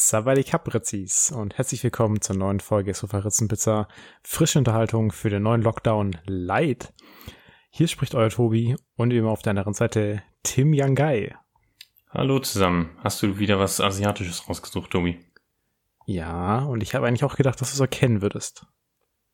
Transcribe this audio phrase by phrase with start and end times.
[0.00, 3.88] Savali Caprezis und herzlich willkommen zur neuen Folge Sofaritzenpizza.
[4.22, 6.94] Frische Unterhaltung für den neuen Lockdown Light.
[7.70, 11.34] Hier spricht euer Tobi und immer auf der anderen Seite Tim Yangai.
[12.10, 12.96] Hallo zusammen.
[13.02, 15.18] Hast du wieder was Asiatisches rausgesucht, Tobi?
[16.06, 18.66] Ja, und ich habe eigentlich auch gedacht, dass du es erkennen würdest.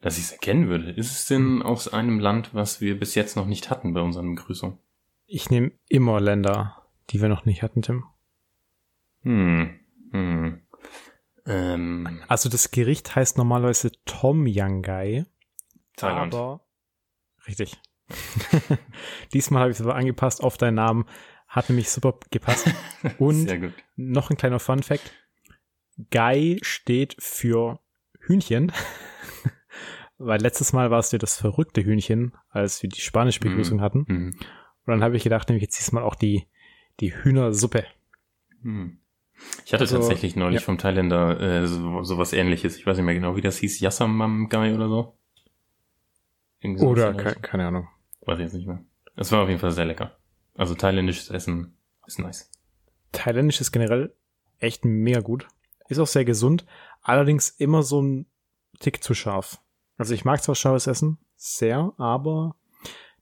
[0.01, 0.93] Dass ich es erkennen würde?
[0.93, 4.35] Ist es denn aus einem Land, was wir bis jetzt noch nicht hatten bei unseren
[4.35, 4.79] Begrüßungen?
[5.27, 8.05] Ich nehme immer Länder, die wir noch nicht hatten, Tim.
[9.25, 9.79] Hm,
[10.15, 10.61] hm.
[11.47, 15.27] Ähm, Also das Gericht heißt normalerweise Tom Yangai.
[15.97, 16.35] Thailand.
[16.35, 16.65] Aber
[17.47, 17.77] richtig.
[19.33, 21.05] Diesmal habe ich es aber angepasst auf deinen Namen.
[21.49, 22.69] Hat nämlich super gepasst.
[23.19, 23.75] Und Sehr gut.
[23.97, 25.13] noch ein kleiner Fun Fact.
[26.11, 27.81] Gai steht für
[28.21, 28.73] Hühnchen.
[30.19, 34.07] Weil letztes Mal war es dir das verrückte Hühnchen, als wir die spanische Begrüßung hatten.
[34.07, 34.31] Hm.
[34.31, 36.49] Und dann habe ich gedacht, nehme ich jetzt diesmal auch die,
[37.01, 37.85] die Hühnersuppe.
[38.63, 39.01] Hm.
[39.65, 40.65] Ich hatte Also, tatsächlich neulich ja.
[40.65, 42.77] vom Thailänder äh, so, sowas ähnliches.
[42.77, 43.81] Ich weiß nicht mehr genau, wie das hieß.
[43.81, 45.19] Yassamam Gai oder so.
[46.61, 47.89] Irgendwie Oder, ke keine Ahnung.
[48.23, 48.83] Weiß ich jetzt nicht mehr.
[49.17, 50.17] Es war auf jeden Fall sehr lecker.
[50.55, 52.51] Also thailändisches Essen ist nice.
[53.13, 54.15] Thailändisch ist generell
[54.59, 55.47] echt mega gut.
[55.89, 56.65] Ist auch sehr gesund.
[57.03, 58.27] Allerdings immer so ein
[58.81, 59.61] Tick zu scharf.
[59.97, 62.57] Also ich mag zwar scharfes Essen sehr, aber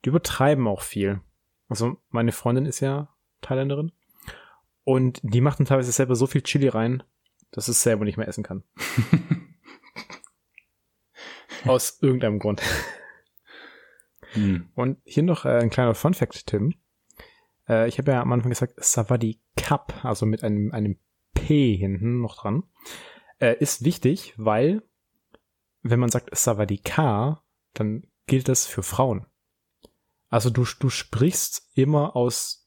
[0.04, 1.20] die übertreiben auch viel.
[1.68, 3.08] Also meine Freundin ist ja
[3.40, 3.92] Thailänderin
[4.84, 7.02] und die macht dann teilweise selber so viel Chili rein,
[7.50, 8.64] dass es selber nicht mehr essen kann.
[11.64, 12.60] Aus irgendeinem Grund.
[14.32, 14.70] Hm.
[14.74, 16.74] Und hier noch äh, ein kleiner Fun Fact, Tim.
[17.68, 20.98] Äh, ich habe ja am Anfang gesagt, Savadi Cup, also mit einem, einem
[21.34, 22.64] P hinten noch dran,
[23.38, 24.82] äh, ist wichtig, weil
[25.82, 27.42] wenn man sagt Savadi K,
[27.74, 29.26] dann gilt das für Frauen.
[30.28, 32.61] Also du, du sprichst immer aus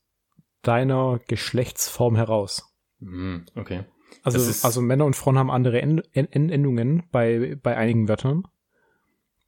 [0.68, 2.76] deiner Geschlechtsform heraus.
[3.00, 3.86] Hm, okay.
[4.24, 8.44] Also, also Männer und Frauen haben andere End Endungen bei, bei einigen Wörtern.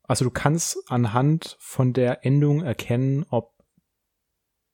[0.04, 3.54] Also du kannst anhand von der Endung erkennen, ob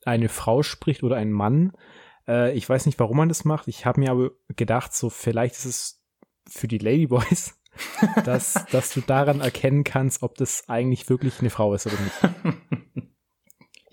[0.05, 1.71] eine Frau spricht oder ein Mann.
[2.27, 3.67] Äh, ich weiß nicht, warum man das macht.
[3.67, 6.03] Ich habe mir aber gedacht, so vielleicht ist es
[6.47, 7.59] für die Ladyboys,
[8.25, 13.07] dass, dass du daran erkennen kannst, ob das eigentlich wirklich eine Frau ist oder nicht.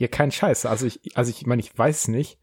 [0.00, 0.64] Ja, kein Scheiß.
[0.64, 2.38] Also ich, also ich meine, ich weiß es nicht,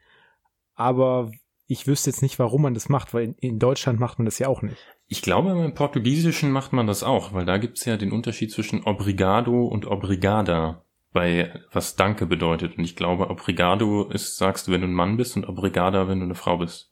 [0.75, 1.31] aber
[1.66, 4.38] ich wüsste jetzt nicht, warum man das macht, weil in, in Deutschland macht man das
[4.38, 4.78] ja auch nicht.
[5.07, 8.84] Ich glaube, im Portugiesischen macht man das auch, weil da gibt's ja den Unterschied zwischen
[8.84, 12.78] obrigado und obrigada, bei was Danke bedeutet.
[12.78, 16.19] Und ich glaube, obrigado ist, sagst du, wenn du ein Mann bist und obrigada, wenn
[16.19, 16.91] du eine Frau bist.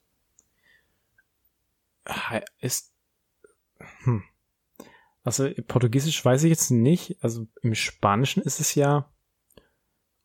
[2.59, 2.92] Ist,
[4.03, 4.24] hm.
[5.24, 7.18] Also Portugiesisch weiß ich jetzt nicht.
[7.22, 9.12] Also im Spanischen ist es ja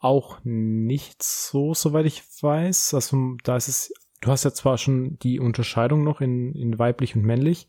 [0.00, 2.94] auch nicht so, soweit ich weiß.
[2.94, 7.14] Also da ist es, du hast ja zwar schon die Unterscheidung noch in, in weiblich
[7.14, 7.68] und männlich,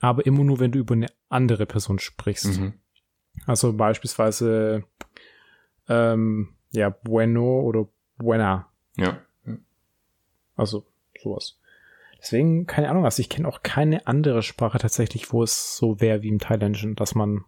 [0.00, 2.60] aber immer nur, wenn du über eine andere Person sprichst.
[2.60, 2.74] Mhm.
[3.46, 4.84] Also beispielsweise
[5.88, 7.88] ähm, ja, bueno oder
[8.18, 8.68] buena.
[8.96, 9.20] Ja.
[10.56, 10.86] Also
[11.18, 11.58] sowas.
[12.18, 16.22] Deswegen, keine Ahnung, also ich kenne auch keine andere Sprache tatsächlich, wo es so wäre
[16.22, 17.44] wie im Thailändischen, dass man,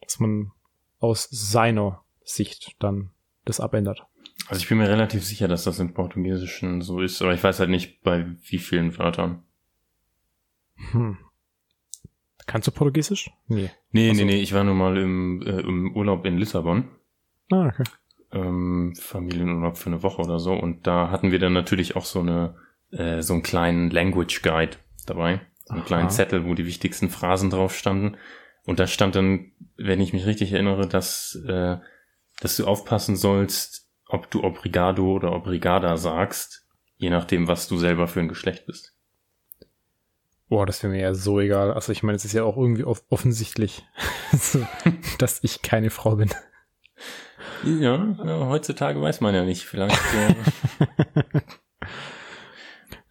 [0.00, 0.52] dass man
[1.00, 3.10] aus seiner Sicht dann
[3.44, 4.04] das abändert.
[4.48, 7.60] Also ich bin mir relativ sicher, dass das im Portugiesischen so ist, aber ich weiß
[7.60, 9.42] halt nicht, bei wie vielen Wörtern.
[10.92, 11.18] Hm.
[12.46, 13.30] Kannst du Portugiesisch?
[13.46, 13.70] Nee.
[13.92, 14.24] Nee, Ach so.
[14.24, 16.88] nee, nee, ich war nur mal im, äh, im Urlaub in Lissabon.
[17.52, 17.84] Ah, okay.
[18.32, 20.54] ähm, Familienurlaub für eine Woche oder so.
[20.54, 22.56] Und da hatten wir dann natürlich auch so eine,
[22.90, 25.40] äh, so einen kleinen Language Guide dabei.
[25.64, 25.86] So einen Aha.
[25.86, 28.16] kleinen Zettel, wo die wichtigsten Phrasen drauf standen.
[28.64, 31.76] Und da stand dann, wenn ich mich richtig erinnere, dass, äh,
[32.40, 38.08] dass du aufpassen sollst, ob du Obrigado oder Obrigada sagst, je nachdem, was du selber
[38.08, 38.94] für ein Geschlecht bist.
[40.48, 41.72] Boah, das wäre mir ja so egal.
[41.72, 43.86] Also ich meine, es ist ja auch irgendwie off offensichtlich,
[45.18, 46.30] dass ich keine Frau bin.
[47.64, 49.64] Ja, ja, heutzutage weiß man ja nicht.
[49.64, 50.34] Vielleicht äh,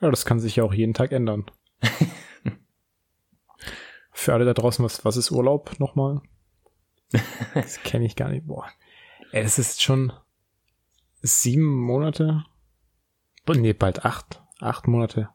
[0.02, 1.46] Ja, das kann sich ja auch jeden Tag ändern.
[4.12, 6.22] Für alle da draußen, was, was ist Urlaub nochmal?
[7.54, 8.48] Das kenne ich gar nicht.
[8.48, 8.70] Boah.
[9.32, 10.12] Ey, das ist schon
[11.22, 12.46] sieben Monate?
[13.48, 14.42] Nee, bald acht.
[14.60, 15.30] Acht Monate.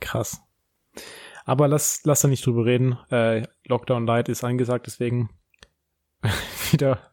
[0.00, 0.40] Krass.
[1.44, 2.98] Aber lass, lass da nicht drüber reden.
[3.10, 5.28] Äh, Lockdown Light ist angesagt, deswegen
[6.70, 7.12] wieder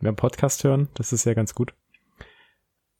[0.00, 0.88] mehr Podcast hören.
[0.94, 1.74] Das ist ja ganz gut.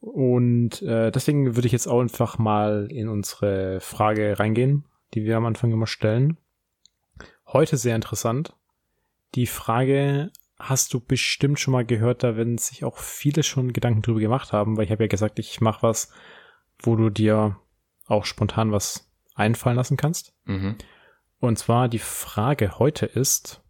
[0.00, 5.37] Und äh, deswegen würde ich jetzt auch einfach mal in unsere Frage reingehen, die wir
[5.37, 6.38] am Anfang immer stellen.
[7.46, 8.55] Heute sehr interessant.
[9.34, 14.02] Die Frage hast du bestimmt schon mal gehört, da werden sich auch viele schon Gedanken
[14.02, 16.10] drüber gemacht haben, weil ich habe ja gesagt, ich mache was,
[16.81, 17.58] wo du dir
[18.06, 20.34] auch spontan was einfallen lassen kannst.
[20.44, 20.76] Mhm.
[21.40, 23.62] Und zwar die Frage heute ist,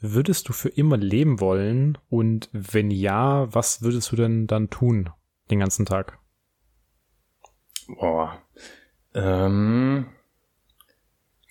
[0.00, 1.96] würdest du für immer leben wollen?
[2.10, 5.10] Und wenn ja, was würdest du denn dann tun
[5.50, 6.18] den ganzen Tag?
[7.88, 8.42] Boah.
[9.14, 10.06] Ähm,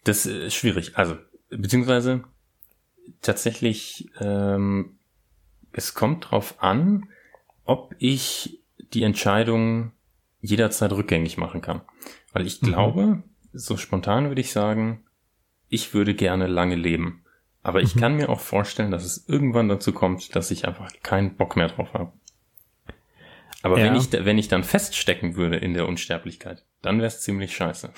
[0.03, 0.97] das ist schwierig.
[0.97, 1.17] Also,
[1.49, 2.23] beziehungsweise
[3.21, 4.97] tatsächlich, ähm,
[5.71, 7.09] es kommt drauf an,
[7.65, 8.59] ob ich
[8.93, 9.91] die Entscheidung
[10.41, 11.81] jederzeit rückgängig machen kann.
[12.31, 12.65] Weil ich Mhm.
[12.67, 13.23] glaube,
[13.53, 15.05] so spontan würde ich sagen,
[15.69, 17.23] ich würde gerne lange leben.
[17.61, 17.99] Aber ich Mhm.
[17.99, 21.67] kann mir auch vorstellen, dass es irgendwann dazu kommt, dass ich einfach keinen Bock mehr
[21.69, 22.11] drauf habe.
[23.61, 23.85] Aber Ja.
[23.85, 27.93] wenn ich, wenn ich dann feststecken würde in der Unsterblichkeit, dann wäre es ziemlich scheiße.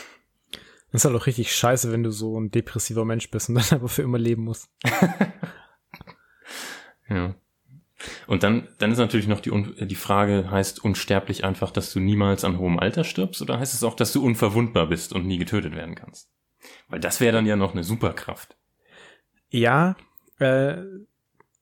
[0.95, 3.65] Das ist halt auch richtig scheiße, wenn du so ein depressiver Mensch bist und dann
[3.71, 4.69] aber für immer leben musst.
[7.07, 7.35] Ja.
[8.25, 9.51] Und dann, dann ist natürlich noch die,
[9.85, 13.83] die Frage, heißt unsterblich einfach, dass du niemals an hohem Alter stirbst oder heißt es
[13.83, 16.31] auch, dass du unverwundbar bist und nie getötet werden kannst?
[16.87, 18.57] Weil das wäre dann ja noch eine Superkraft.
[19.49, 19.95] Ja,
[20.39, 20.77] äh,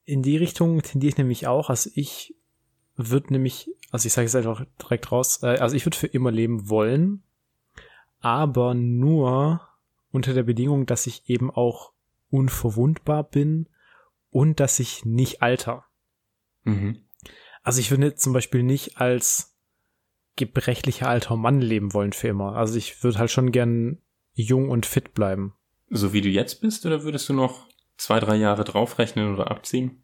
[0.05, 1.69] in die Richtung tendiere ich nämlich auch.
[1.69, 2.35] Also ich
[2.95, 6.31] würde nämlich, also ich sage es einfach direkt raus, äh, also ich würde für immer
[6.31, 7.23] leben wollen,
[8.23, 9.61] aber nur
[10.11, 11.91] unter der Bedingung, dass ich eben auch
[12.29, 13.67] unverwundbar bin
[14.29, 15.85] und dass ich nicht alter.
[16.63, 17.03] Mhm.
[17.63, 19.57] Also ich würde zum Beispiel nicht als
[20.37, 22.55] gebrechlicher alter Mann leben wollen für immer.
[22.55, 24.01] Also ich würde halt schon gern
[24.33, 25.53] jung und fit bleiben.
[25.89, 27.67] So wie du jetzt bist, oder würdest du noch
[27.97, 30.01] zwei, drei Jahre draufrechnen oder abziehen?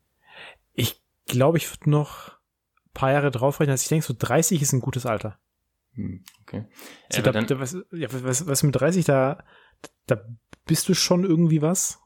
[0.73, 2.31] Ich glaube, ich würde noch
[2.85, 3.71] ein paar Jahre draufrechnen.
[3.71, 5.39] Also ich denke, so 30 ist ein gutes Alter.
[5.99, 6.65] Hm, okay.
[7.09, 9.43] So, Aber da, dann, da, was, ja, was, was mit 30, da,
[10.07, 10.25] da
[10.65, 11.99] bist du schon irgendwie was,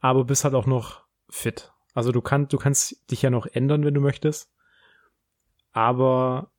[0.00, 1.72] aber bist halt auch noch fit.
[1.92, 4.50] Also du kannst, du kannst dich ja noch ändern, wenn du möchtest.
[5.72, 6.50] Aber,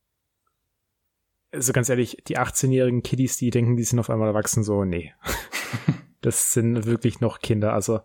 [1.51, 5.13] also ganz ehrlich, die 18-jährigen Kiddies, die denken, die sind auf einmal erwachsen, so, nee.
[6.21, 7.73] das sind wirklich noch Kinder.
[7.73, 8.01] Also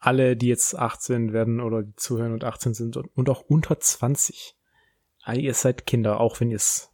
[0.00, 4.56] alle, die jetzt 18 werden oder die zuhören und 18 sind und, auch unter 20.
[5.22, 6.87] Alle, ihr seid Kinder, auch wenn ihr es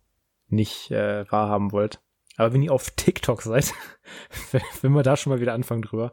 [0.55, 2.01] nicht äh, wahrhaben wollt.
[2.37, 3.73] Aber wenn ihr auf TikTok seid,
[4.81, 6.12] wenn wir da schon mal wieder anfangen drüber,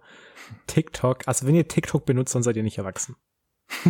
[0.67, 3.15] TikTok, also wenn ihr TikTok benutzt, dann seid ihr nicht erwachsen.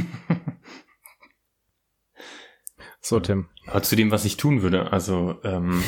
[3.02, 3.20] So.
[3.20, 3.50] Tim.
[3.66, 5.84] aber zu dem, was ich tun würde, also ähm,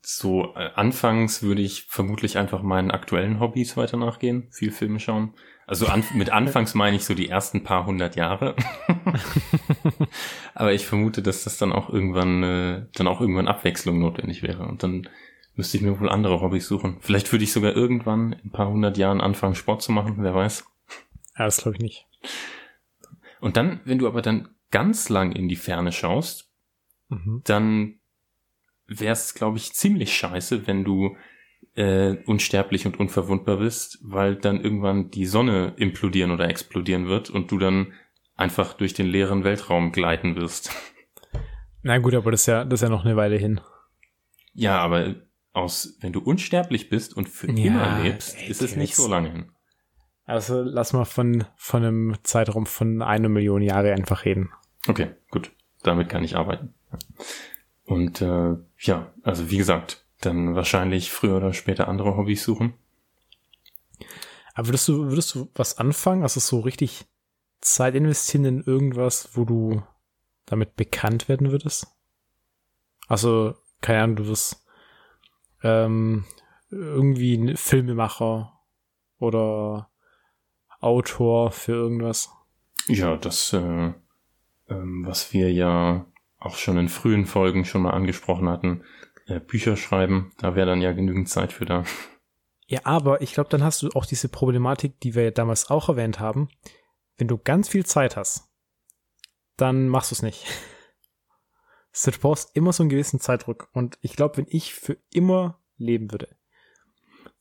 [0.00, 5.34] so äh, anfangs würde ich vermutlich einfach meinen aktuellen Hobbys weiter nachgehen, viel Filme schauen.
[5.70, 8.56] Also an, mit anfangs meine ich so die ersten paar hundert Jahre.
[10.54, 14.64] Aber ich vermute, dass das dann auch irgendwann, äh, dann auch irgendwann Abwechslung notwendig wäre.
[14.66, 15.08] Und dann
[15.54, 16.96] müsste ich mir wohl andere Hobbys suchen.
[17.00, 20.34] Vielleicht würde ich sogar irgendwann in ein paar hundert Jahren anfangen, Sport zu machen, wer
[20.34, 20.64] weiß.
[21.38, 22.06] Ja, das glaube ich nicht.
[23.40, 26.48] Und dann, wenn du aber dann ganz lang in die Ferne schaust,
[27.12, 27.42] Mhm.
[27.44, 27.94] dann
[28.86, 31.16] wäre es, glaube ich, ziemlich scheiße, wenn du
[31.74, 37.50] äh, unsterblich und unverwundbar bist, weil dann irgendwann die Sonne implodieren oder explodieren wird und
[37.50, 37.92] du dann
[38.36, 40.72] einfach durch den leeren Weltraum gleiten wirst.
[41.82, 43.60] Na gut, aber das ist ja, das ist ja noch eine Weile hin.
[44.52, 45.14] Ja, aber
[45.52, 49.08] aus, wenn du unsterblich bist und für Ja, immer lebst, ey, ist es nicht so
[49.08, 49.52] lange hin.
[50.24, 54.50] Also lass mal von, von einem Zeitraum von einer Million Jahre einfach reden.
[54.86, 55.50] Okay, gut.
[55.82, 56.74] Damit kann ich arbeiten.
[57.84, 62.74] Und äh, ja, also wie gesagt, dann wahrscheinlich früher oder später andere Hobbys suchen.
[64.54, 66.22] Aber würdest du, würdest du was anfangen?
[66.22, 67.06] Also so richtig
[67.60, 69.82] Zeit investieren in irgendwas, wo du
[70.46, 71.86] damit bekannt werden würdest?
[73.08, 74.64] Also, keine Ahnung, du wirst
[75.62, 76.24] ähm,
[76.70, 78.52] irgendwie ein Filmemacher
[79.18, 79.90] oder
[80.80, 82.30] Autor für irgendwas.
[82.86, 83.92] Ja, das, äh,
[84.68, 86.06] ähm, was wir ja
[86.38, 88.82] auch schon in frühen Folgen schon mal angesprochen hatten,
[89.30, 91.84] äh, Bücher schreiben, da wäre dann ja genügend Zeit für da.
[92.66, 95.88] Ja, aber ich glaube, dann hast du auch diese Problematik, die wir ja damals auch
[95.88, 96.48] erwähnt haben.
[97.16, 98.48] Wenn du ganz viel Zeit hast,
[99.56, 100.46] dann machst du es nicht.
[102.04, 103.68] Du brauchst immer so einen gewissen Zeitdruck.
[103.72, 106.28] Und ich glaube, wenn ich für immer leben würde,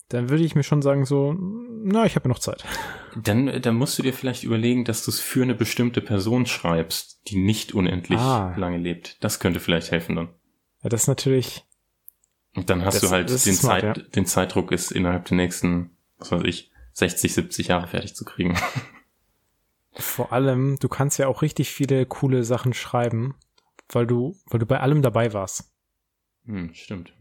[0.09, 2.65] dann würde ich mir schon sagen so, na, ich habe ja noch Zeit.
[3.15, 6.45] Dann, äh, dann musst du dir vielleicht überlegen, dass du es für eine bestimmte Person
[6.47, 8.55] schreibst, die nicht unendlich Ah.
[8.57, 9.23] lange lebt.
[9.23, 10.29] Das könnte vielleicht helfen dann.
[10.83, 11.63] Ja, das ist natürlich,
[12.55, 14.03] Und dann hast Das- du halt den, smart, Zeit, ja.
[14.03, 18.57] den Zeitdruck ist innerhalb der nächsten, was weiß ich, 60, 70 Jahre fertig zu kriegen.
[19.93, 23.35] vor allem, du kannst ja auch richtig viele coole Sachen schreiben,
[23.89, 25.71] weil du, weil du bei allem dabei warst.
[26.45, 27.13] hm, stimmt.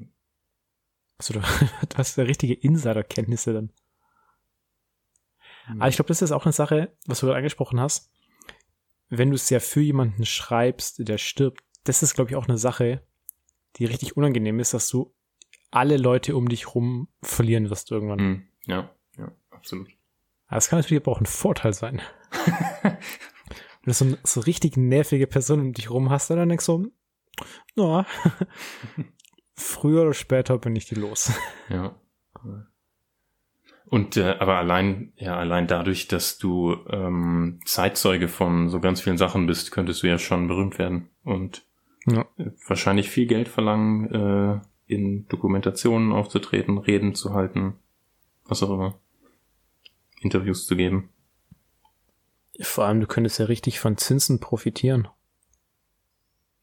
[1.18, 1.47] Also du, du
[1.97, 3.70] hast ja richtige Insiderkenntnisse dann.
[5.78, 8.11] Aber ich glaube, das ist auch eine Sache, was du gerade angesprochen hast.
[9.11, 12.56] Wenn du es ja für jemanden schreibst, der stirbt, das ist, glaube ich, auch eine
[12.58, 13.02] Sache,
[13.76, 15.14] die richtig unangenehm ist, dass du
[15.70, 18.18] alle Leute um dich rum verlieren wirst irgendwann.
[18.18, 19.88] Hm, ja, ja, absolut.
[20.50, 22.00] Das kann natürlich aber auch ein Vorteil sein.
[22.82, 22.96] Wenn
[23.84, 26.90] du so, eine, so richtig nervige Person um dich rum hast, dann denkst du,
[27.76, 28.06] na,
[29.54, 31.32] früher oder später bin ich die los.
[31.68, 31.94] Ja.
[33.87, 39.16] Und äh, aber allein, ja, allein dadurch, dass du ähm, Zeitzeuge von so ganz vielen
[39.16, 41.64] Sachen bist, könntest du ja schon berühmt werden und
[42.06, 42.26] ja.
[42.66, 47.75] wahrscheinlich viel Geld verlangen, äh, in Dokumentationen aufzutreten, Reden zu halten,
[48.45, 48.99] was auch immer.
[50.21, 51.11] Interviews zu geben.
[52.61, 55.07] Vor allem, du könntest ja richtig von Zinsen profitieren.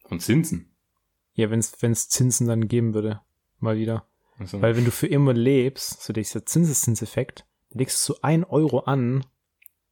[0.08, 0.70] Von Zinsen?
[1.34, 3.22] Ja, wenn es Zinsen dann geben würde.
[3.60, 4.08] Mal wieder.
[4.38, 4.62] Also.
[4.62, 9.26] Weil wenn du für immer lebst, so dieser Zinseszinseffekt, legst du so ein Euro an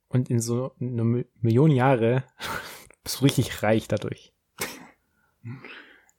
[0.10, 2.24] und in so eine Million Jahre
[3.04, 4.34] bist du richtig reich dadurch.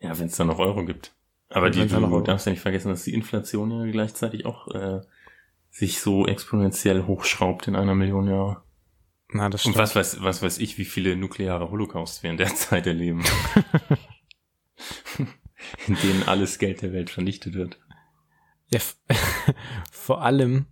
[0.00, 1.13] Ja, wenn es dann noch Euro gibt.
[1.54, 2.20] Aber die, du Euro.
[2.20, 5.02] darfst ja nicht vergessen, dass die Inflation ja gleichzeitig auch äh,
[5.70, 8.64] sich so exponentiell hochschraubt in einer Million Jahre.
[9.28, 9.76] Na, das stimmt.
[9.76, 13.22] Und was weiß, was weiß ich, wie viele nukleare Holocausts wir in der Zeit erleben.
[15.86, 17.78] in denen alles Geld der Welt vernichtet wird.
[18.66, 18.80] Ja,
[19.92, 20.66] vor allem,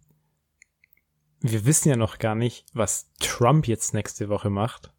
[1.39, 4.93] wir wissen ja noch gar nicht, was Trump jetzt nächste Woche macht,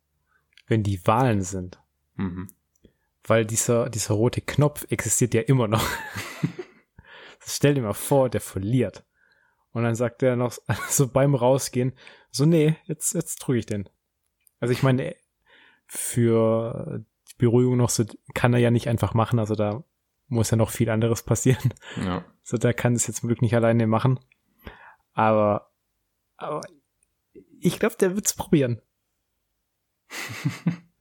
[0.66, 1.82] wenn die Wahlen sind.
[2.16, 2.48] Mhm.
[3.26, 5.86] Weil dieser, dieser rote Knopf existiert ja immer noch.
[7.46, 9.06] Stell dir mal vor, der verliert.
[9.72, 10.58] Und dann sagt er noch
[10.90, 11.94] so beim Rausgehen,
[12.32, 13.90] so nee, jetzt, jetzt drücke ich den.
[14.60, 15.16] Also ich meine,
[15.86, 19.84] für die Beruhigung noch so, kann er ja nicht einfach machen, also da
[20.28, 21.74] muss ja noch viel anderes passieren.
[21.98, 22.26] Ja.
[22.44, 24.20] So, der kann es jetzt zum Glück nicht alleine machen.
[25.14, 25.72] Aber,
[26.38, 26.62] aber
[27.60, 28.82] ich glaube, der wird's probieren.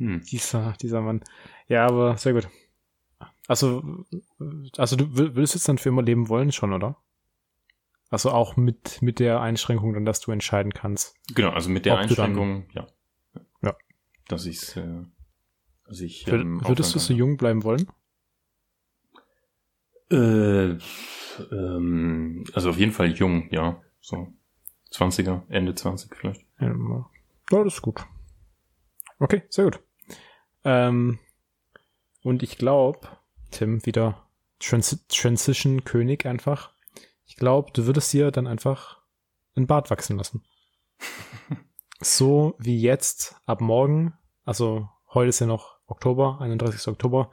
[0.00, 0.22] hm.
[0.22, 1.22] Dieser, dieser Mann.
[1.68, 2.48] Ja, aber sehr gut.
[3.46, 4.04] Also,
[4.78, 6.96] also du willst jetzt dann für immer leben wollen schon, oder?
[8.08, 11.14] Also auch mit, mit der Einschränkung dann, dass du entscheiden kannst.
[11.34, 12.86] Genau, also mit der Einschränkung, dann,
[13.34, 13.42] ja.
[13.62, 13.76] Ja.
[14.26, 15.04] Dass ich's, äh,
[15.86, 17.86] dass ich, ähm, Würdest du so jung bleiben wollen?
[20.10, 20.78] Äh,
[21.52, 23.82] ähm, also auf jeden Fall jung, ja.
[24.00, 24.32] So
[24.92, 26.46] 20er, Ende 20 vielleicht.
[26.58, 28.04] Ja, ja das ist gut.
[29.18, 29.80] Okay, sehr gut.
[30.64, 31.18] Ähm,
[32.22, 33.00] und ich glaube,
[33.50, 34.26] Tim, wieder
[34.58, 36.70] Trans Transition König einfach.
[37.26, 39.00] Ich glaube, du würdest dir dann einfach
[39.56, 40.44] ein Bart wachsen lassen.
[42.00, 44.12] so wie jetzt ab morgen,
[44.44, 46.88] also heute ist ja noch Oktober, 31.
[46.88, 47.30] Oktober.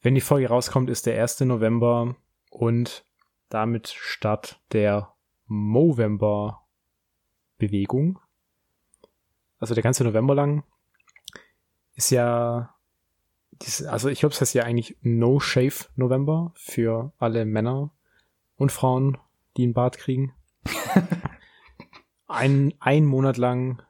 [0.00, 1.40] Wenn die Folge rauskommt, ist der 1.
[1.40, 2.16] November
[2.50, 3.04] und
[3.48, 5.14] damit Start der
[5.46, 6.66] Movember
[7.58, 8.18] Bewegung.
[9.58, 10.64] Also der ganze November lang
[11.96, 12.72] ist ja
[13.88, 17.90] also ich glaube, es heißt ja eigentlich No Shave November für alle Männer
[18.56, 19.16] und Frauen,
[19.56, 20.34] die einen Bart kriegen.
[22.26, 23.82] ein, ein Monat lang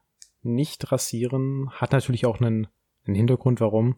[0.43, 2.69] nicht rasieren hat natürlich auch einen
[3.07, 3.97] einen Hintergrund, warum.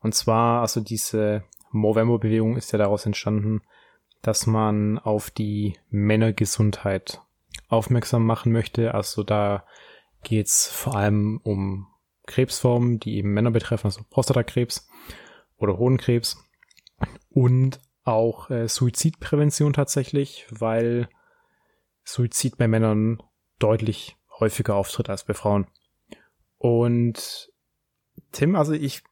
[0.00, 3.62] Und zwar, also diese Movember-Bewegung ist ja daraus entstanden,
[4.20, 7.20] dass man auf die Männergesundheit
[7.68, 8.94] aufmerksam machen möchte.
[8.94, 9.64] Also da
[10.22, 11.86] geht's vor allem um
[12.32, 14.88] Krebsformen, die eben Männer betreffen, also Prostatakrebs
[15.58, 16.42] oder Hodenkrebs
[17.28, 21.08] und auch äh, Suizidprävention tatsächlich, weil
[22.04, 23.22] Suizid bei Männern
[23.58, 25.66] deutlich häufiger auftritt als bei Frauen.
[26.56, 27.52] Und
[28.32, 29.02] Tim, also ich,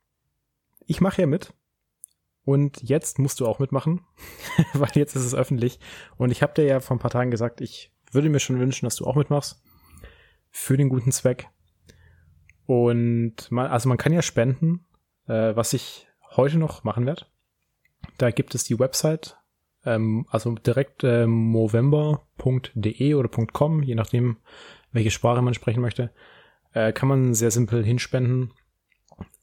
[0.86, 1.52] ich mache ja mit.
[2.42, 4.04] Und jetzt musst du auch mitmachen,
[4.72, 5.78] weil jetzt ist es öffentlich.
[6.16, 8.86] Und ich habe dir ja vor ein paar Tagen gesagt, ich würde mir schon wünschen,
[8.86, 9.62] dass du auch mitmachst.
[10.50, 11.48] Für den guten Zweck.
[12.70, 14.86] Und man, also man kann ja spenden,
[15.26, 17.26] äh, was ich heute noch machen werde.
[18.16, 19.38] Da gibt es die Website,
[19.84, 24.36] ähm, also direkt äh, movember.de oder .com, je nachdem,
[24.92, 26.12] welche Sprache man sprechen möchte,
[26.72, 28.52] äh, kann man sehr simpel hinspenden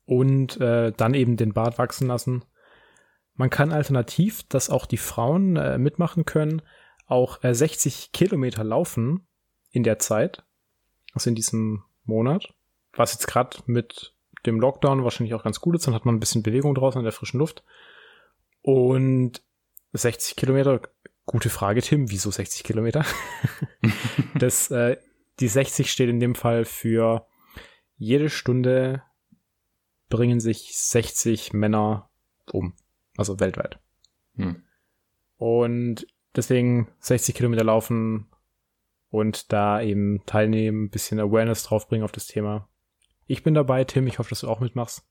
[0.06, 2.46] und äh, dann eben den Bart wachsen lassen.
[3.34, 6.62] Man kann alternativ, dass auch die Frauen äh, mitmachen können,
[7.08, 9.28] auch äh, 60 Kilometer laufen
[9.70, 10.46] in der Zeit,
[11.12, 12.54] also in diesem Monat,
[12.94, 14.14] was jetzt gerade mit
[14.46, 17.04] dem Lockdown wahrscheinlich auch ganz gut ist, dann hat man ein bisschen Bewegung draußen in
[17.04, 17.64] der frischen Luft.
[18.62, 19.42] Und
[19.94, 20.82] 60 Kilometer,
[21.26, 23.06] gute Frage, Tim, wieso 60 Kilometer?
[24.36, 24.98] das, äh,
[25.40, 27.28] die 60 steht in dem Fall für
[27.98, 29.04] jede Stunde
[30.10, 32.10] bringen sich 60 Männer
[32.52, 32.74] um.
[33.18, 33.80] Also weltweit.
[34.36, 34.64] Hm.
[35.38, 38.28] Und deswegen 60 Kilometer laufen
[39.10, 42.70] und da eben teilnehmen, bisschen Awareness draufbringen auf das Thema.
[43.28, 45.06] Ich bin dabei, Tim, ich hoffe, dass du auch mitmachst.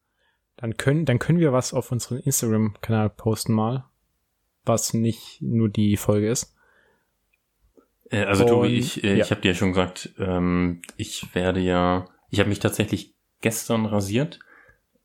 [0.56, 3.84] Dann können, dann können wir was auf unseren Instagram-Kanal posten mal,
[4.64, 6.54] was nicht nur die Folge ist.
[8.10, 9.24] Äh, also Und- Tobi, ich, äh, ja.
[9.24, 13.84] ich habe dir ja schon gesagt, ähm, ich werde ja, ich habe mich tatsächlich gestern
[13.84, 14.40] rasiert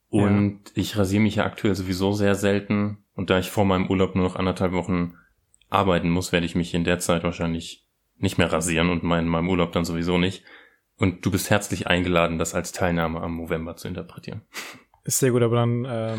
[0.07, 4.15] und ich rasiere mich ja aktuell sowieso sehr selten und da ich vor meinem Urlaub
[4.15, 5.15] nur noch anderthalb Wochen
[5.69, 7.85] arbeiten muss, werde ich mich in der Zeit wahrscheinlich
[8.17, 10.43] nicht mehr rasieren und mein, meinem Urlaub dann sowieso nicht.
[11.01, 14.43] Und du bist herzlich eingeladen, das als Teilnahme am November zu interpretieren.
[15.03, 16.17] Ist sehr gut, aber dann äh,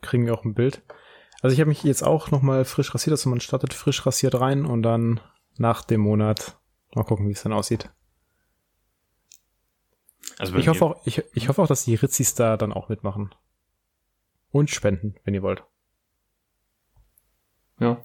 [0.00, 0.80] kriegen wir auch ein Bild.
[1.42, 4.64] Also ich habe mich jetzt auch nochmal frisch rasiert, also man startet frisch rasiert rein
[4.64, 5.20] und dann
[5.58, 6.56] nach dem Monat
[6.94, 7.90] mal gucken, wie es dann aussieht.
[10.38, 13.34] Also Ich hoffe auch, ich, ich hoffe auch, dass die Ritzis da dann auch mitmachen.
[14.50, 15.62] Und spenden, wenn ihr wollt.
[17.80, 18.02] Ja.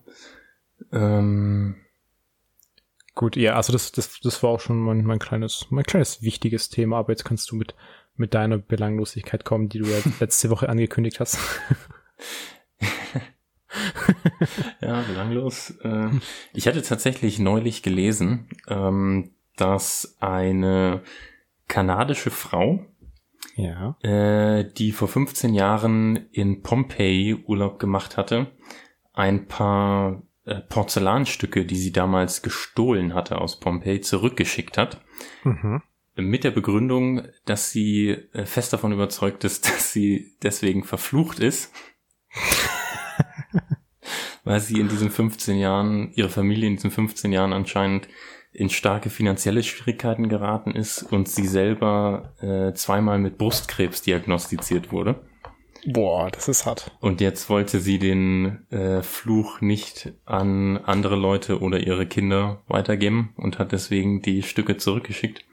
[0.91, 1.77] Ähm,
[3.17, 6.69] Gut, ja, also das, das, das war auch schon mein, mein kleines, mein kleines wichtiges
[6.69, 7.73] Thema, aber jetzt kannst du mit,
[8.15, 11.39] mit deiner Belanglosigkeit kommen, die du ja letzte Woche angekündigt hast.
[14.81, 15.71] Ja, belanglos.
[15.83, 16.09] Äh,
[16.53, 21.01] ich hatte tatsächlich neulich gelesen, ähm, dass eine
[21.67, 22.85] kanadische Frau,
[23.55, 23.97] Ja.
[24.01, 28.47] äh, die vor 15 Jahren in Pompeii Urlaub gemacht hatte,
[29.13, 30.23] ein paar
[30.55, 35.01] Porzellanstücke, die sie damals gestohlen hatte aus Pompeii, zurückgeschickt hat.
[35.43, 35.81] Mhm.
[36.15, 41.73] Mit der Begründung, dass sie äh, fest davon überzeugt ist, dass sie deswegen verflucht ist.
[44.43, 48.07] Weil sie in diesen 15 Jahren, ihre Familie in diesen 15 Jahren anscheinend
[48.53, 55.21] in starke finanzielle Schwierigkeiten geraten ist und sie selber äh, zweimal mit Brustkrebs diagnostiziert wurde.
[55.85, 56.91] Boah, das ist hart.
[56.99, 63.33] Und jetzt wollte sie den äh, Fluch nicht an andere Leute oder ihre Kinder weitergeben
[63.37, 65.45] und hat deswegen die Stücke zurückgeschickt.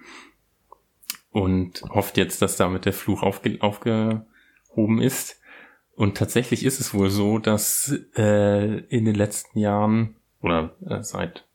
[1.31, 5.41] Und hofft jetzt, dass damit der Fluch aufge aufgehoben ist.
[5.97, 11.47] Und tatsächlich ist es wohl so, dass äh, in den letzten Jahren oder äh, seit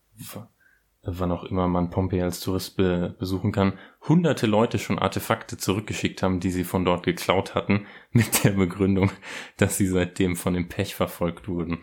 [1.02, 6.22] wann auch immer man Pompeii als Tourist be besuchen kann, hunderte Leute schon Artefakte zurückgeschickt
[6.22, 9.12] haben, die sie von dort geklaut hatten, mit der Begründung,
[9.58, 11.80] dass sie seitdem von dem Pech verfolgt wurden.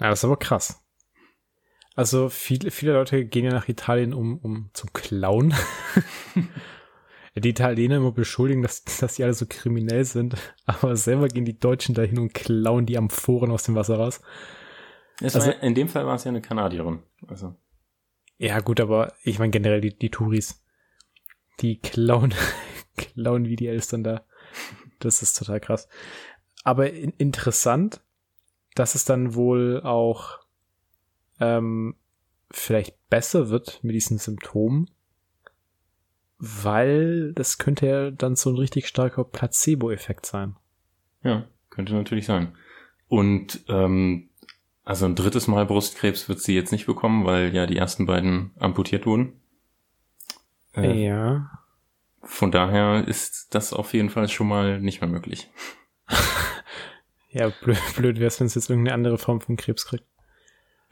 [0.00, 0.84] Ja, das ist aber krass.
[1.94, 5.52] Also viele, viele Leute gehen ja nach Italien, um, um zu klauen.
[7.34, 11.58] die Italiener immer beschuldigen, dass, dass die alle so kriminell sind, aber selber gehen die
[11.58, 14.20] Deutschen dahin und klauen die Amphoren aus dem Wasser raus.
[15.20, 17.00] Also- in dem Fall war es ja eine Kanadierin.
[17.26, 17.56] Also,
[18.38, 20.62] Ja, gut, aber ich meine generell die, die Touris,
[21.60, 22.32] die klauen,
[22.96, 24.24] klauen wie die Elstern da.
[25.00, 25.88] Das ist total krass.
[26.64, 28.00] Aber in, interessant,
[28.74, 30.38] dass es dann wohl auch
[31.40, 31.96] ähm,
[32.50, 34.90] vielleicht besser wird mit diesen Symptomen,
[36.38, 40.56] weil das könnte ja dann so ein richtig starker Placebo-Effekt sein.
[41.22, 42.56] ja, könnte natürlich sein.
[43.08, 44.27] Und ähm,
[44.88, 48.52] also ein drittes Mal Brustkrebs wird sie jetzt nicht bekommen, weil ja die ersten beiden
[48.58, 49.40] amputiert wurden.
[50.74, 51.50] Äh, Ja.
[52.22, 55.50] Von daher ist das auf jeden Fall schon mal nicht mehr möglich.
[57.30, 60.06] Ja, blöd, blöd wäre es, wenn es jetzt irgendeine andere Form von Krebs kriegt.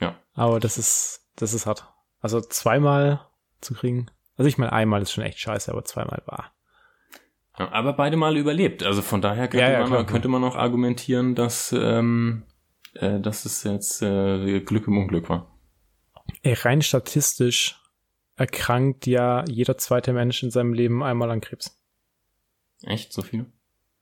[0.00, 0.16] Ja.
[0.34, 1.90] Aber das ist, das ist hart.
[2.20, 3.26] Also zweimal
[3.62, 4.10] zu kriegen.
[4.36, 6.52] Also ich meine, einmal ist schon echt scheiße, aber zweimal war.
[7.58, 8.82] Ja, aber beide Male überlebt.
[8.82, 10.04] Also von daher könnte, Ja, ja, man, klar.
[10.04, 12.42] könnte man auch argumentieren, dass, ähm,
[13.00, 15.58] äh, dass es jetzt äh, Glück im Unglück war.
[16.42, 17.80] Ey, rein statistisch
[18.36, 21.80] erkrankt ja jeder zweite Mensch in seinem Leben einmal an Krebs.
[22.82, 23.46] Echt so viele?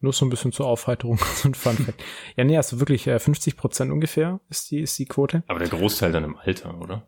[0.01, 2.03] Nur so ein bisschen zur Aufheiterung, so ein Fun Fact.
[2.37, 5.45] ja, nee, also wirklich äh, 50 Prozent ungefähr ist die, ist die Quote.
[5.47, 7.07] Aber der Großteil dann im Alter, oder?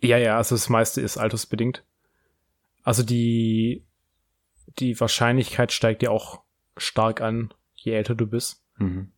[0.00, 1.84] Ja, ja, also das meiste ist altersbedingt.
[2.82, 3.84] Also die,
[4.78, 6.42] die Wahrscheinlichkeit steigt ja auch
[6.76, 8.62] stark an, je älter du bist.
[8.78, 9.12] Mhm.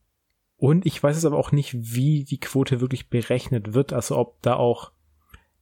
[0.58, 3.92] Und ich weiß es aber auch nicht, wie die Quote wirklich berechnet wird.
[3.92, 4.90] Also ob da auch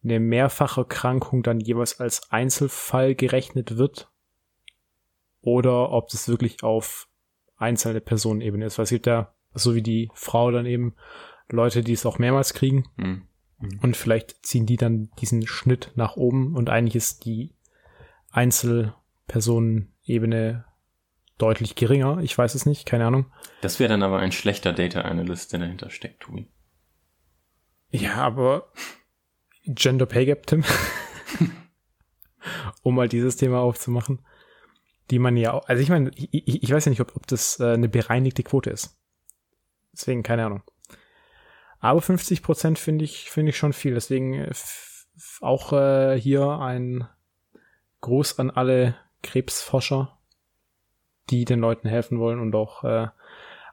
[0.03, 4.11] eine Mehrfacherkrankung dann jeweils als Einzelfall gerechnet wird.
[5.43, 7.09] Oder ob das wirklich auf
[7.57, 8.79] einzelne Personenebene ist.
[8.79, 10.95] Weil es gibt ja, so wie die Frau dann eben,
[11.49, 12.89] Leute, die es auch mehrmals kriegen.
[12.97, 13.29] Mhm.
[13.83, 17.55] Und vielleicht ziehen die dann diesen Schnitt nach oben und eigentlich ist die
[18.31, 20.67] Einzelpersonenebene
[21.39, 22.19] deutlich geringer.
[22.23, 23.27] Ich weiß es nicht, keine Ahnung.
[23.61, 26.49] Das wäre dann aber ein schlechter Data Analyst, der dahinter steckt, Tobi.
[27.91, 28.73] Ja, aber
[29.65, 30.65] Gender Pay Gap, Tim.
[32.83, 34.25] um mal dieses Thema aufzumachen.
[35.11, 37.61] Die man ja auch, also ich meine, ich, ich weiß ja nicht, ob, ob das
[37.61, 38.99] äh, eine bereinigte Quote ist.
[39.93, 40.63] Deswegen keine Ahnung.
[41.79, 43.95] Aber 50 Prozent finde ich, finde ich schon viel.
[43.95, 44.53] Deswegen äh,
[45.41, 47.07] auch äh, hier ein
[48.01, 50.16] Gruß an alle Krebsforscher.
[51.31, 53.09] Die den Leuten helfen wollen und auch äh,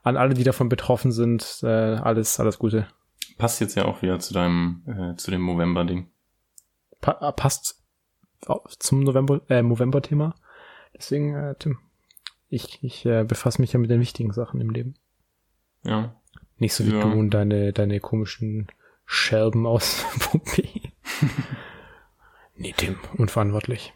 [0.03, 2.87] an alle, die davon betroffen sind, äh, alles, alles Gute.
[3.37, 6.09] Passt jetzt ja auch wieder zu deinem, äh, zu dem November-Ding.
[7.01, 7.81] Pa äh, passt
[8.79, 10.35] zum November, äh, November-Thema.
[10.95, 11.79] Deswegen, äh, Tim,
[12.49, 14.95] ich, ich äh, befasse mich ja mit den wichtigen Sachen im Leben.
[15.83, 16.15] Ja.
[16.57, 17.01] Nicht so wie Ja.
[17.01, 18.67] du und deine, deine komischen
[19.05, 20.91] Scherben aus Pompeji.
[22.55, 23.93] nee, Tim, unverantwortlich.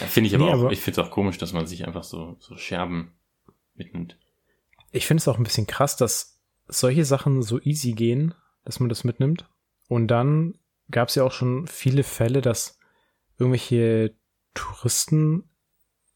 [0.00, 1.86] Ja, finde ich aber Nee, auch, aber- ich finde es auch komisch, dass man sich
[1.86, 3.12] einfach so, so Scherben
[3.74, 4.18] mitnimmt.
[4.90, 8.88] Ich finde es auch ein bisschen krass, dass solche Sachen so easy gehen, dass man
[8.88, 9.48] das mitnimmt.
[9.88, 10.58] Und dann
[10.90, 12.78] gab es ja auch schon viele Fälle, dass
[13.38, 14.14] irgendwelche
[14.54, 15.48] Touristen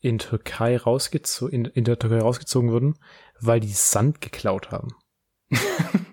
[0.01, 2.99] in Türkei rausgezo in, in der Türkei rausgezogen wurden,
[3.41, 4.89] weil die Sand geklaut haben.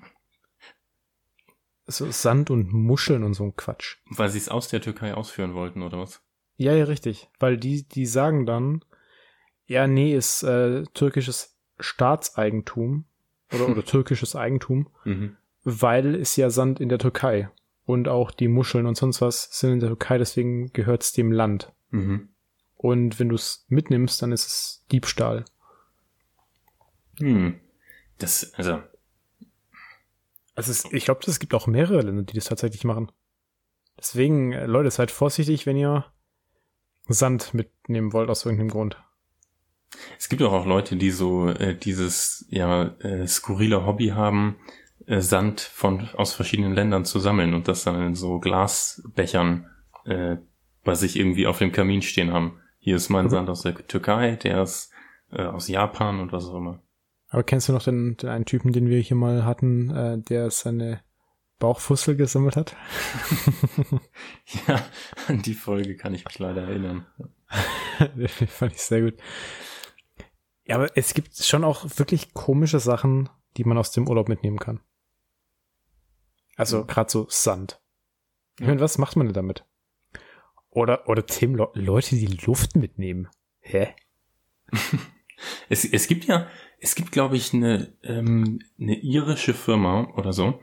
[1.86, 3.97] so Sand und Muscheln und so ein Quatsch.
[4.10, 6.21] Weil sie es aus der Türkei ausführen wollten, oder was?
[6.56, 7.30] Ja, ja, richtig.
[7.39, 8.84] Weil die, die sagen dann,
[9.66, 13.06] ja, nee, ist äh, türkisches Staatseigentum
[13.54, 15.38] oder, oder türkisches Eigentum, Mhm.
[15.63, 17.50] weil ist ja Sand in der Türkei.
[17.86, 21.32] Und auch die Muscheln und sonst was sind in der Türkei, deswegen gehört es dem
[21.32, 21.74] Land.
[21.89, 22.30] Mhm.
[22.78, 25.46] Und wenn du es mitnimmst, dann ist es Diebstahl.
[27.20, 27.60] Hm.
[28.18, 28.82] Das, also,
[30.56, 33.12] Also es, ich glaube, es gibt auch mehrere Länder, die das tatsächlich machen.
[33.98, 36.06] Deswegen, äh, Leute, seid vorsichtig, wenn ihr
[37.08, 38.98] Sand mitnehmen wollt aus irgendeinem Grund.
[40.18, 44.56] es gibt auch, auch Leute, die so äh, dieses ja äh, skurrile Hobby haben,
[45.06, 49.68] äh, Sand von aus verschiedenen Ländern zu sammeln und das dann in so Glasbechern
[50.06, 50.38] äh,
[50.84, 52.60] bei sich irgendwie auf dem Kamin stehen haben.
[52.80, 53.30] Hier ist mein Mhm.
[53.30, 54.92] Sand aus der Türkei, der ist
[55.32, 56.82] äh, aus Japan und was auch immer.
[57.30, 60.52] Aber kennst du noch den, den einen Typen, den wir hier mal hatten, äh, der
[60.52, 61.02] seine
[61.63, 62.76] Bauchfussel gesammelt hat?
[64.67, 64.86] Ja,
[65.28, 67.06] an die Folge kann ich mich leider erinnern.
[68.47, 69.13] Fand ich sehr gut.
[70.65, 74.60] Ja, aber es gibt schon auch wirklich komische Sachen, die man aus dem Urlaub mitnehmen
[74.60, 74.82] kann.
[76.58, 76.88] Also Mhm.
[76.88, 77.80] gerade so Sand.
[78.56, 78.67] Ich Ja.
[78.67, 79.65] meine, was macht man denn damit?
[80.69, 83.30] Oder, oder Tim, Le Leute, die Luft mitnehmen.
[83.60, 83.95] Hä?
[85.67, 86.47] Es, es gibt ja,
[86.80, 90.62] es gibt, glaube ich, eine, ähm, eine irische Firma oder so,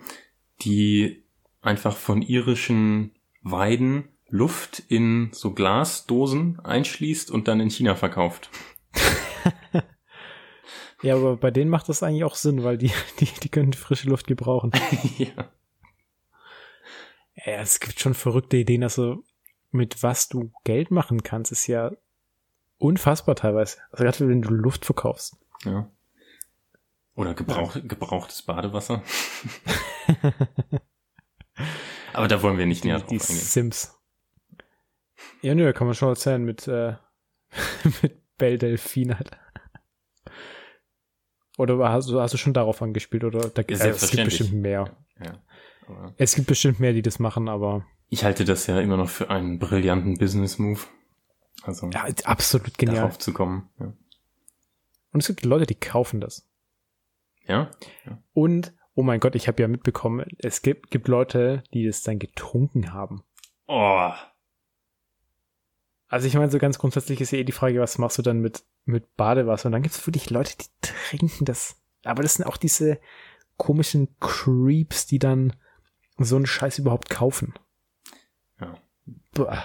[0.63, 1.23] die
[1.61, 8.51] einfach von irischen Weiden Luft in so Glasdosen einschließt und dann in China verkauft.
[11.03, 14.09] Ja, aber bei denen macht das eigentlich auch Sinn, weil die, die, die können frische
[14.09, 14.73] Luft gebrauchen.
[15.19, 15.51] ja.
[17.35, 19.25] Ja, es gibt schon verrückte Ideen, also
[19.71, 21.93] mit was du Geld machen kannst, ist ja
[22.77, 23.79] unfassbar teilweise.
[23.91, 25.37] Also gerade wenn du Luft verkaufst.
[25.65, 25.91] ja.
[27.15, 29.03] Oder gebrauch, gebrauchtes Badewasser.
[32.13, 33.37] Aber da wollen wir nicht näher drauf die eingehen.
[33.37, 33.97] Sims.
[35.43, 36.95] Ja, nö, kann man schon erzählen mit, äh,
[38.03, 39.31] mit Belle Delphine halt.
[41.59, 43.25] Oder hast du, hast du schon darauf angespielt?
[43.25, 44.97] Oder da, Ja, äh, es gibt bestimmt mehr.
[45.23, 45.43] Ja.
[45.87, 49.09] Aber Es gibt bestimmt mehr, die das machen, aber ich halte das ja immer noch
[49.09, 50.81] für einen brillanten Business-Move.
[51.63, 52.97] Also ja, absolut genial.
[52.97, 53.71] darauf zu kommen.
[53.79, 53.93] Ja.
[55.13, 56.50] Und es gibt Leute, die kaufen das.
[57.51, 57.71] Ja?
[58.33, 62.19] Und, oh mein Gott, ich habe ja mitbekommen, es gibt, gibt Leute, die das dann
[62.19, 63.23] getrunken haben.
[63.67, 64.13] Oh.
[66.09, 68.41] Also ich meine, so ganz grundsätzlich ist ja eh die Frage, was machst du dann
[68.41, 69.67] mit, mit Badewasser?
[69.67, 71.77] Und dann gibt es wirklich Leute, die trinken das.
[72.05, 72.99] Aber das sind auch diese
[73.57, 75.55] komischen Creeps, die dann
[76.19, 77.55] so einen Scheiß überhaupt kaufen.
[78.61, 78.75] Ja.
[79.33, 79.65] Boah.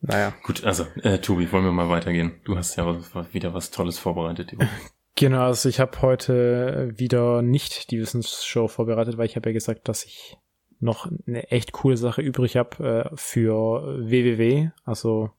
[0.00, 0.34] Naja.
[0.42, 2.40] Gut, also, äh, Tobi, wollen wir mal weitergehen?
[2.44, 4.54] Du hast ja was, wieder was Tolles vorbereitet.
[5.16, 9.88] Genau, also ich habe heute wieder nicht die Wissensshow vorbereitet, weil ich habe ja gesagt,
[9.88, 10.36] dass ich
[10.80, 15.30] noch eine echt coole Sache übrig habe äh, für WWW, also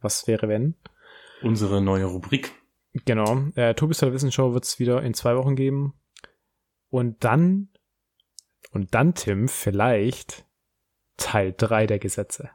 [0.00, 0.74] was wäre wenn.
[1.42, 2.52] Unsere neue Rubrik.
[3.04, 3.48] Genau.
[3.54, 5.94] Äh, Tobis tolle Wissensshow wird es wieder in zwei Wochen geben.
[6.88, 7.68] Und dann,
[8.72, 10.46] und dann, Tim, vielleicht
[11.16, 12.50] Teil drei der Gesetze.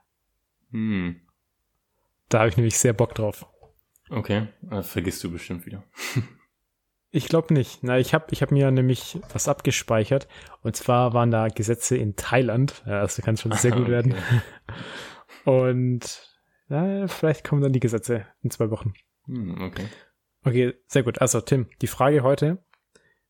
[0.72, 1.22] Hm.
[2.30, 3.46] Da habe ich nämlich sehr Bock drauf.
[4.10, 5.84] Okay, äh, vergisst du bestimmt wieder.
[7.16, 7.84] Ich glaube nicht.
[7.84, 10.28] Na, ich habe ich hab mir nämlich was abgespeichert.
[10.64, 12.82] Und zwar waren da Gesetze in Thailand.
[12.88, 13.92] Ja, das kann schon sehr gut Okay.
[13.92, 14.16] werden.
[15.46, 16.28] Und
[16.70, 18.96] na, vielleicht kommen dann die Gesetze in zwei Wochen.
[19.28, 19.86] Hm, okay.
[20.44, 21.22] Okay, sehr gut.
[21.22, 22.66] Also, Tim, die Frage heute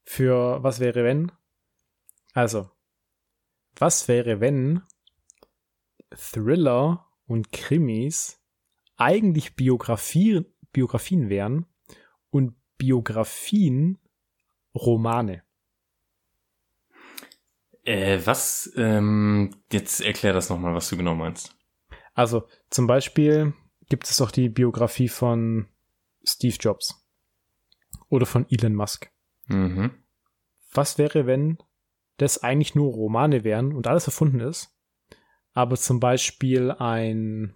[0.04, 1.34] für was wäre wenn?
[2.34, 2.72] Also,
[3.76, 4.82] was wäre wenn
[6.16, 8.42] Thriller und Krimis
[8.96, 11.66] eigentlich Biografien, Biografien wären
[12.78, 14.00] Biografien
[14.76, 15.44] Romane?
[17.84, 21.56] Äh, was, ähm, jetzt erklär das nochmal, was du genau meinst.
[22.14, 23.54] Also, zum Beispiel
[23.90, 25.68] gibt es doch die Biografie von
[26.24, 27.06] Steve Jobs
[28.10, 29.12] oder von Elon Musk.
[29.48, 29.92] Mhm.
[30.72, 31.58] Was wäre, wenn
[32.18, 34.76] das eigentlich nur Romane wären und alles erfunden ist,
[35.54, 37.56] aber zum Beispiel ein,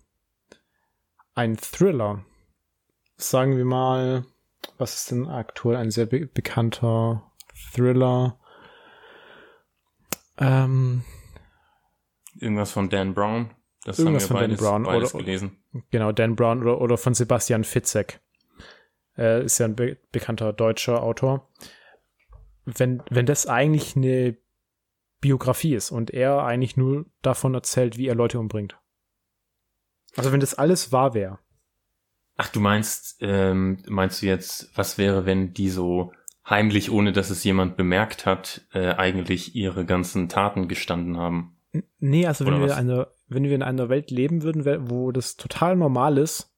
[1.34, 2.26] ein Thriller,
[3.16, 4.26] sagen wir mal,
[4.78, 7.24] was ist denn aktuell ein sehr be bekannter
[7.74, 8.40] Thriller?
[10.38, 11.04] Ähm,
[12.40, 13.52] Irgendwas von Dan Brown.
[13.84, 15.64] Das Irgendwas haben von wir Dan beides, Brown beides oder- gelesen.
[15.92, 18.20] genau, Dan Brown oder, oder von Sebastian Fitzek.
[19.18, 21.50] Äh, ist ja ein be bekannter deutscher Autor.
[22.66, 24.38] Wenn, wenn das eigentlich eine
[25.22, 28.78] Biografie ist und er eigentlich nur davon erzählt, wie er Leute umbringt.
[30.16, 31.40] Also wenn das alles wahr wäre.
[32.38, 36.14] Ach, du meinst, ähm, meinst du jetzt, was wäre, wenn die so
[36.48, 41.58] heimlich, ohne dass es jemand bemerkt hat, äh, eigentlich ihre ganzen Taten gestanden haben?
[42.00, 45.76] Nee, also wenn wir, eine, wenn wir in einer Welt leben würden, wo das total
[45.76, 46.54] normal ist,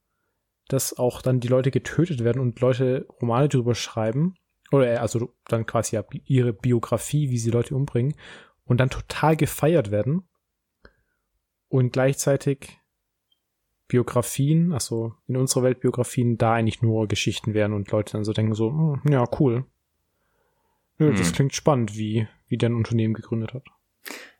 [0.67, 4.35] dass auch dann die Leute getötet werden und Leute Romane drüber schreiben,
[4.71, 8.15] oder äh, also dann quasi ja ihre Biografie, wie sie Leute umbringen,
[8.65, 10.27] und dann total gefeiert werden
[11.69, 12.78] und gleichzeitig
[13.89, 18.31] Biografien, also in unserer Welt Biografien, da eigentlich nur Geschichten wären und Leute dann so
[18.31, 19.65] denken so, "Hm, ja, cool.
[20.99, 21.35] Nö, das Hm.
[21.35, 23.65] klingt spannend, wie, wie der ein Unternehmen gegründet hat.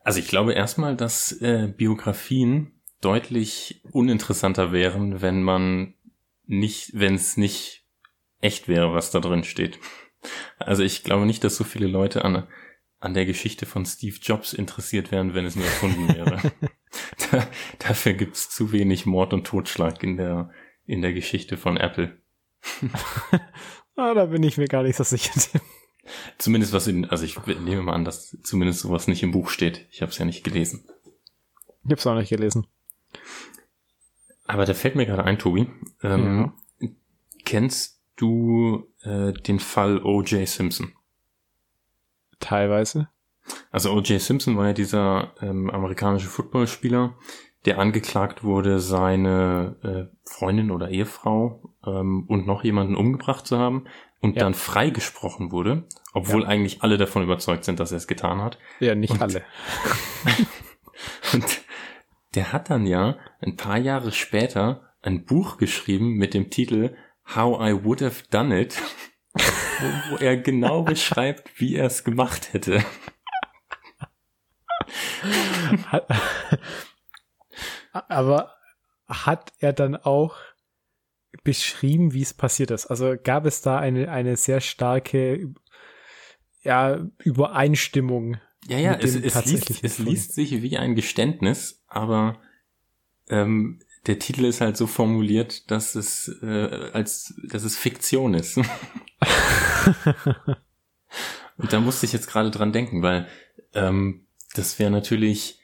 [0.04, 5.96] Also ich glaube erstmal, dass äh, Biografien deutlich uninteressanter wären, wenn man
[6.46, 7.86] nicht, wenn es nicht
[8.42, 9.80] echt wäre, was da drin steht.
[10.58, 12.48] Also ich glaube nicht, dass so viele Leute an,
[13.00, 16.40] an der Geschichte von Steve Jobs interessiert wären, wenn es nur erfunden wäre.
[17.32, 17.48] da,
[17.80, 20.52] dafür gibt's zu wenig Mord und Totschlag in der,
[20.86, 22.18] in der Geschichte von Apple.
[23.96, 25.34] Ah, da bin ich mir gar nicht so sicher.
[26.38, 29.88] Zumindest was in, also ich nehme mal an, dass zumindest sowas nicht im Buch steht.
[29.92, 30.88] Ich habe es ja nicht gelesen.
[31.84, 32.66] Ich hab's auch nicht gelesen.
[34.46, 35.68] Aber da fällt mir gerade ein, Tobi.
[36.02, 36.54] Ähm,
[37.44, 40.48] Kennst du äh, den Fall O.J.
[40.48, 40.94] Simpson?
[42.40, 43.10] Teilweise.
[43.72, 44.20] Also O.J.
[44.22, 47.16] Simpson war ja dieser ähm, amerikanische Footballspieler,
[47.66, 53.86] der angeklagt wurde, seine äh, Freundin oder Ehefrau ähm, und noch jemanden umgebracht zu haben
[54.22, 54.44] und Ja.
[54.44, 58.58] dann freigesprochen wurde, obwohl eigentlich alle davon überzeugt sind, dass er es getan hat.
[58.80, 59.44] Ja, nicht Und- alle.
[61.34, 61.62] Und
[62.36, 66.96] der hat dann ja ein paar Jahre später ein Buch geschrieben mit dem Titel
[67.36, 68.82] How I Would Have Done It,
[69.34, 72.84] wo, wo er genau beschreibt, wie er es gemacht hätte.
[77.92, 78.56] Aber
[79.08, 80.36] hat er dann auch
[81.44, 82.88] beschrieben, wie es passiert ist?
[82.88, 85.54] Also gab es da eine, eine sehr starke
[86.62, 88.38] ja, Übereinstimmung?
[88.68, 92.40] Ja, ja, es, es, liest, es liest sich wie ein Geständnis, aber
[93.30, 98.60] ähm, der Titel ist halt so formuliert, dass es äh, als dass es Fiktion ist.
[101.58, 103.28] Und da musste ich jetzt gerade dran denken, weil
[103.74, 105.60] ähm, das wäre natürlich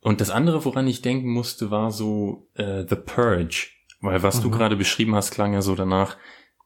[0.00, 3.66] und das andere, woran ich denken musste, war so äh, The Purge,
[4.00, 4.52] weil was du Mhm.
[4.52, 6.16] gerade beschrieben hast, klang ja so danach,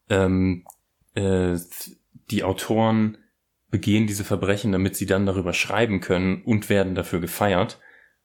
[0.09, 0.65] ähm,
[1.15, 1.57] äh,
[2.29, 3.17] die Autoren
[3.69, 7.79] begehen diese Verbrechen, damit sie dann darüber schreiben können und werden dafür gefeiert.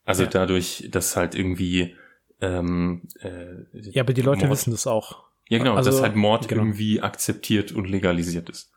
[0.05, 0.29] Also Ja.
[0.31, 1.97] dadurch, dass halt irgendwie
[2.41, 5.25] ähm, äh, Ja, aber die Leute Mord- wissen das auch.
[5.49, 6.63] ja genau, also, dass halt Mord genau.
[6.63, 8.71] irgendwie akzeptiert und legalisiert ist.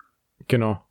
[0.47, 0.81] Genau.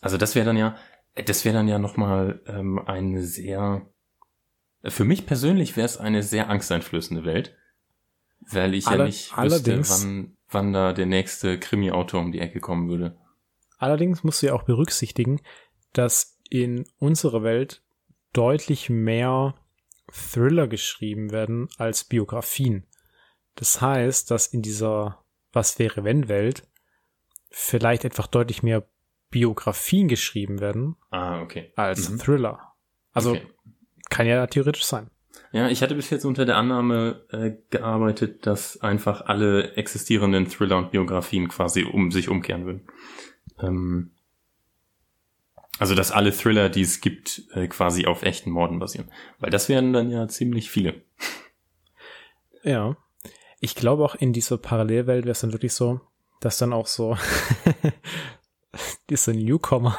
[0.00, 0.76] Also das wäre dann ja,
[1.24, 3.88] das wäre dann ja nochmal ähm, eine sehr,
[4.84, 7.56] für mich persönlich wäre es eine sehr angsteinflößende Welt,
[8.40, 12.60] weil ich Aller- ja nicht wüsste, wann, wann da der nächste Krimi-Autor um die Ecke
[12.60, 13.18] kommen würde.
[13.78, 15.40] Allerdings musst du ja auch berücksichtigen,
[15.92, 17.82] dass in unserer Welt
[18.32, 19.54] deutlich mehr
[20.12, 22.86] Thriller geschrieben werden als Biografien.
[23.54, 26.68] Das heißt, dass in dieser Was wäre wenn Welt
[27.50, 28.86] vielleicht einfach deutlich mehr
[29.36, 31.70] Biografien geschrieben werden Ah, okay.
[31.76, 32.18] als Mhm.
[32.18, 32.72] Thriller.
[33.12, 33.46] Also Okay.
[34.08, 35.10] kann ja theoretisch sein.
[35.52, 40.78] Ja, ich hatte bis jetzt unter der Annahme äh, gearbeitet, dass einfach alle existierenden Thriller
[40.78, 42.88] und Biografien quasi um sich umkehren würden.
[43.60, 44.12] Ähm,
[45.78, 49.10] also dass alle Thriller, die es gibt, äh, quasi auf echten Morden basieren.
[49.38, 51.02] Weil das wären dann ja ziemlich viele.
[52.62, 52.96] Ja.
[53.60, 56.00] Ich glaube auch in dieser Parallelwelt wäre es dann wirklich so,
[56.40, 57.16] dass dann auch so
[59.10, 59.96] diese Newcomer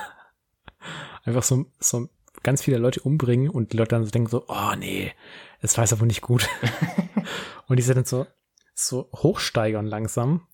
[1.24, 2.10] einfach so, so
[2.44, 5.12] ganz viele Leute umbringen und die Leute dann so denken so, oh nee,
[5.60, 6.48] es war jetzt aber nicht gut.
[7.68, 8.28] und die sind dann so,
[8.74, 10.48] so hochsteigern langsam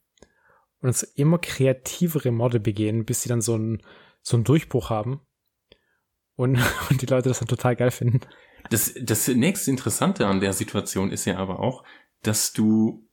[0.82, 3.84] und dann so immer kreativere Morde begehen, bis sie dann so einen,
[4.22, 5.22] so einen Durchbruch haben.
[6.36, 6.60] Und,
[6.90, 8.22] und die Leute das dann total geil finden.
[8.70, 11.84] Das, das nächste Interessante an der Situation ist ja aber auch,
[12.24, 13.08] dass du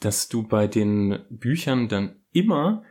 [0.00, 2.84] dass du bei den Büchern dann immer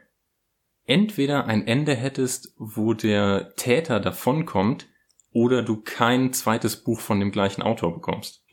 [0.88, 4.88] entweder ein Ende hättest, wo der Täter davonkommt,
[5.32, 8.44] oder du kein zweites Buch von dem gleichen Autor bekommst.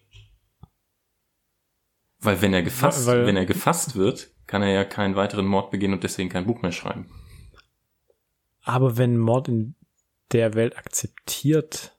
[2.19, 5.71] Weil wenn er gefasst, Weil, wenn er gefasst wird, kann er ja keinen weiteren Mord
[5.71, 7.11] begehen und deswegen kein Buch mehr schreiben.
[8.63, 9.77] Aber wenn Mord in
[10.33, 11.97] der Welt akzeptiert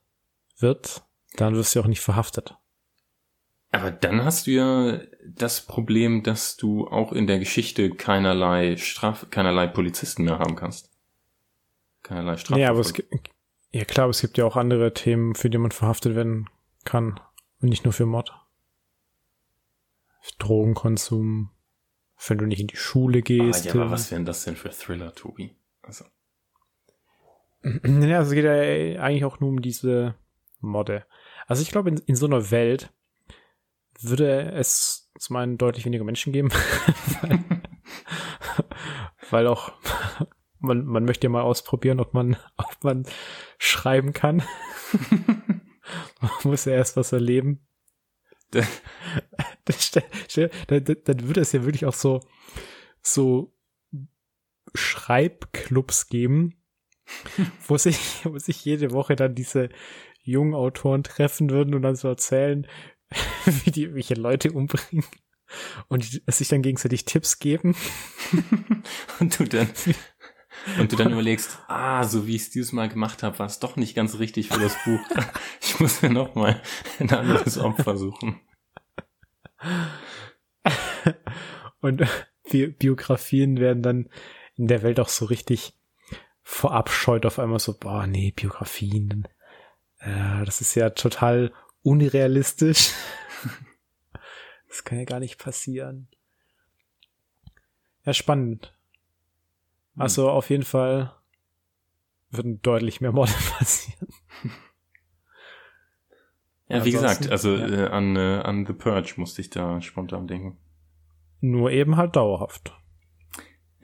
[0.58, 1.04] wird,
[1.36, 2.56] dann wirst du auch nicht verhaftet.
[3.76, 9.26] Aber dann hast du ja das Problem, dass du auch in der Geschichte keinerlei Straf,
[9.30, 10.90] keinerlei Polizisten mehr haben kannst.
[12.02, 12.58] Keinerlei Straf.
[12.58, 13.12] Ja, aber es gibt,
[13.72, 16.48] ja klar, aber es gibt ja auch andere Themen, für die man verhaftet werden
[16.84, 17.20] kann.
[17.60, 18.32] Und nicht nur für Mord.
[20.38, 21.50] Drogenkonsum,
[22.26, 23.66] wenn du nicht in die Schule gehst.
[23.66, 25.54] Ah, ja, aber was wären das denn für Thriller, Tobi?
[25.82, 26.04] Also.
[27.62, 30.14] Ja, also es geht ja eigentlich auch nur um diese
[30.60, 31.04] Modde.
[31.46, 32.92] Also ich glaube, in, in so einer Welt
[34.00, 36.50] würde es zum einen deutlich weniger Menschen geben,
[37.20, 37.44] weil,
[39.30, 39.72] weil auch
[40.58, 43.06] man, man möchte ja mal ausprobieren, ob man, ob man
[43.58, 44.42] schreiben kann.
[46.20, 47.66] man muss ja erst was erleben.
[50.66, 52.20] dann, dann würde es ja wirklich auch so,
[53.02, 53.54] so
[54.74, 56.62] Schreibclubs geben,
[57.66, 59.68] wo sich, wo sich jede Woche dann diese
[60.22, 62.66] jungen Autoren treffen würden und dann so erzählen,
[63.64, 65.04] wie die welche Leute umbringen
[65.88, 67.76] und sich dann gegenseitig Tipps geben.
[69.20, 69.68] und du dann
[70.78, 73.60] und du dann überlegst, ah, so wie ich es dieses Mal gemacht habe, war es
[73.60, 75.00] doch nicht ganz richtig für das Buch.
[75.60, 76.62] Ich muss mir noch mal
[76.98, 78.40] ein anderes Opfer suchen.
[81.80, 82.02] Und
[82.50, 84.08] Bi Biografien werden dann
[84.54, 85.74] in der Welt auch so richtig
[86.42, 89.28] verabscheut auf einmal so, boah, nee, Biografien,
[89.98, 91.52] äh, das ist ja total
[91.86, 92.92] unrealistisch.
[94.68, 96.08] das kann ja gar nicht passieren.
[98.04, 98.76] Ja, spannend.
[99.94, 100.02] Hm.
[100.02, 101.14] Also auf jeden Fall
[102.30, 104.08] würden deutlich mehr Morde passieren.
[106.68, 107.68] Ja, wie gesagt, also ja.
[107.68, 110.58] äh, an, äh, an The Purge musste ich da spontan denken.
[111.40, 112.74] Nur eben halt dauerhaft.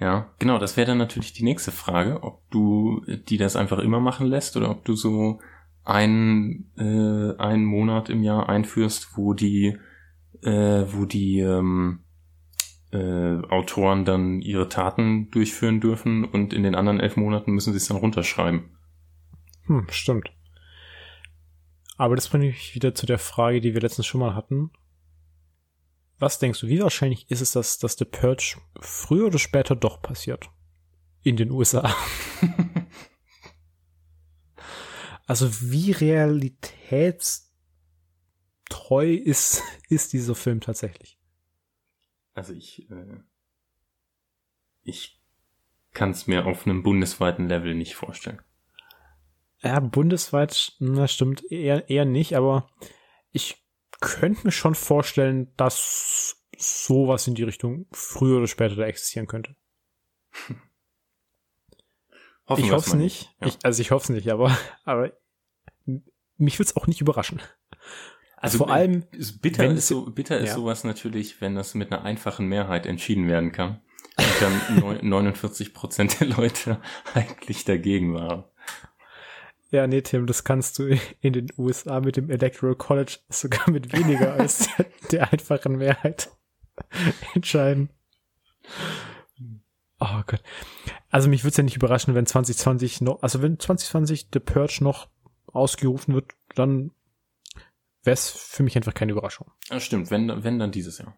[0.01, 4.01] Ja, genau, das wäre dann natürlich die nächste Frage, ob du die das einfach immer
[4.01, 5.39] machen lässt oder ob du so
[5.85, 9.79] einen, äh, einen Monat im Jahr einführst, wo die,
[10.43, 12.01] äh, wo die ähm,
[12.93, 17.79] äh, Autoren dann ihre Taten durchführen dürfen und in den anderen elf Monaten müssen sie
[17.79, 18.77] es dann runterschreiben.
[19.67, 20.31] Hm, stimmt.
[21.97, 24.71] Aber das bringt mich wieder zu der Frage, die wir letztens schon mal hatten.
[26.19, 30.03] Was denkst du, wie wahrscheinlich ist es, dass, dass The Purge früher oder später doch
[30.03, 30.51] passiert?
[31.23, 31.95] In den USA.
[35.27, 37.45] also wie realitätstreu
[39.15, 41.19] ist, ist dieser Film tatsächlich?
[42.35, 43.21] Also ich, äh,
[44.83, 45.21] ich
[45.93, 48.41] kann es mir auf einem bundesweiten Level nicht vorstellen.
[49.63, 52.69] Ja, bundesweit, na stimmt, eher, eher nicht, aber
[53.31, 53.65] ich
[54.01, 59.57] könnte mir schon vorstellen, dass sowas in die Richtung früher oder später da existieren könnte.
[62.47, 63.35] Hoffen ich hoffe es nicht.
[63.41, 63.47] Ja.
[63.49, 65.13] Ich, also ich hoffe es nicht, aber, aber
[66.37, 67.41] mich würde es auch nicht überraschen.
[68.37, 69.05] Also vor allem
[69.41, 70.55] bitter ist so bitter ist ja.
[70.57, 73.81] sowas natürlich, wenn das mit einer einfachen Mehrheit entschieden werden kann
[74.19, 76.81] und dann 49 Prozent der Leute
[77.15, 78.45] eigentlich dagegen waren.
[79.71, 83.93] Ja, nee, Tim, das kannst du in den USA mit dem Electoral College sogar mit
[83.93, 84.69] weniger als
[85.13, 86.31] der einfachen Mehrheit
[87.35, 87.91] entscheiden.
[89.99, 90.43] Oh Gott.
[91.13, 94.79] Also mich würde es ja nicht überraschen, wenn 2020 noch, also wenn 2020 The Purge
[94.81, 95.09] noch
[95.47, 96.91] ausgerufen wird, dann
[98.03, 99.53] wäre es für mich einfach keine Überraschung.
[99.69, 101.15] Ja, stimmt, wenn, wenn dann dieses Jahr.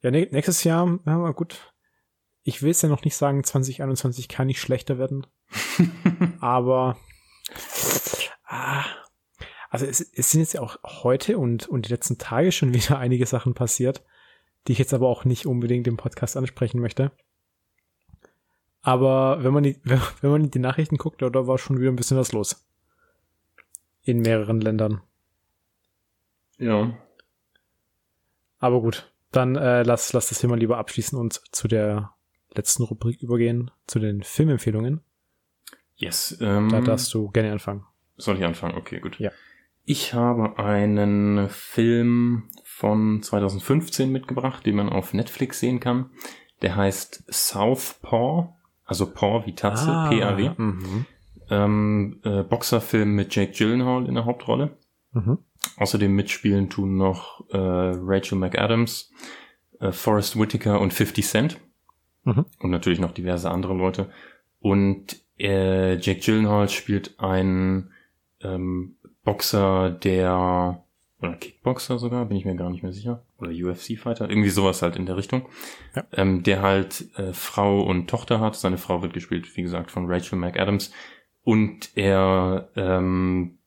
[0.00, 1.74] Ja, nächstes Jahr, ja, gut.
[2.44, 5.26] Ich will es ja noch nicht sagen, 2021 kann nicht schlechter werden.
[6.40, 6.96] aber
[8.46, 8.86] ah,
[9.68, 12.98] also es, es sind jetzt ja auch heute und, und die letzten Tage schon wieder
[12.98, 14.02] einige Sachen passiert,
[14.66, 17.12] die ich jetzt aber auch nicht unbedingt im Podcast ansprechen möchte.
[18.88, 22.16] Aber wenn man die, wenn man die Nachrichten guckt, da war schon wieder ein bisschen
[22.16, 22.66] was los.
[24.02, 25.02] In mehreren Ländern.
[26.56, 26.96] Ja.
[28.60, 32.14] Aber gut, dann äh, lass, lass das hier mal lieber abschließen und zu der
[32.54, 35.02] letzten Rubrik übergehen, zu den Filmempfehlungen.
[35.96, 36.38] Yes.
[36.40, 37.84] Ähm, da darfst du gerne anfangen.
[38.16, 38.74] Soll ich anfangen?
[38.74, 39.20] Okay, gut.
[39.20, 39.32] Ja.
[39.84, 46.10] Ich habe einen Film von 2015 mitgebracht, den man auf Netflix sehen kann.
[46.62, 48.54] Der heißt Southpaw,
[48.88, 50.50] also Paw wie Tatze, ah, P-A-W.
[50.56, 51.06] Mhm.
[51.50, 54.76] Ähm, äh, Boxerfilm mit Jake Gyllenhaal in der Hauptrolle.
[55.12, 55.38] Mhm.
[55.76, 59.12] Außerdem mitspielen tun noch äh, Rachel McAdams,
[59.80, 61.60] äh, Forrest Whitaker und 50 Cent.
[62.24, 62.46] Mhm.
[62.60, 64.10] Und natürlich noch diverse andere Leute.
[64.58, 67.92] Und äh, Jake Gyllenhaal spielt einen
[68.40, 70.82] ähm, Boxer, der
[71.20, 73.24] oder Kickboxer sogar, bin ich mir gar nicht mehr sicher.
[73.38, 75.48] Oder UFC-Fighter, irgendwie sowas halt in der Richtung.
[75.96, 76.04] Ja.
[76.12, 78.54] Ähm, der halt äh, Frau und Tochter hat.
[78.54, 80.92] Seine Frau wird gespielt, wie gesagt, von Rachel McAdams.
[81.42, 83.58] Und er ähm,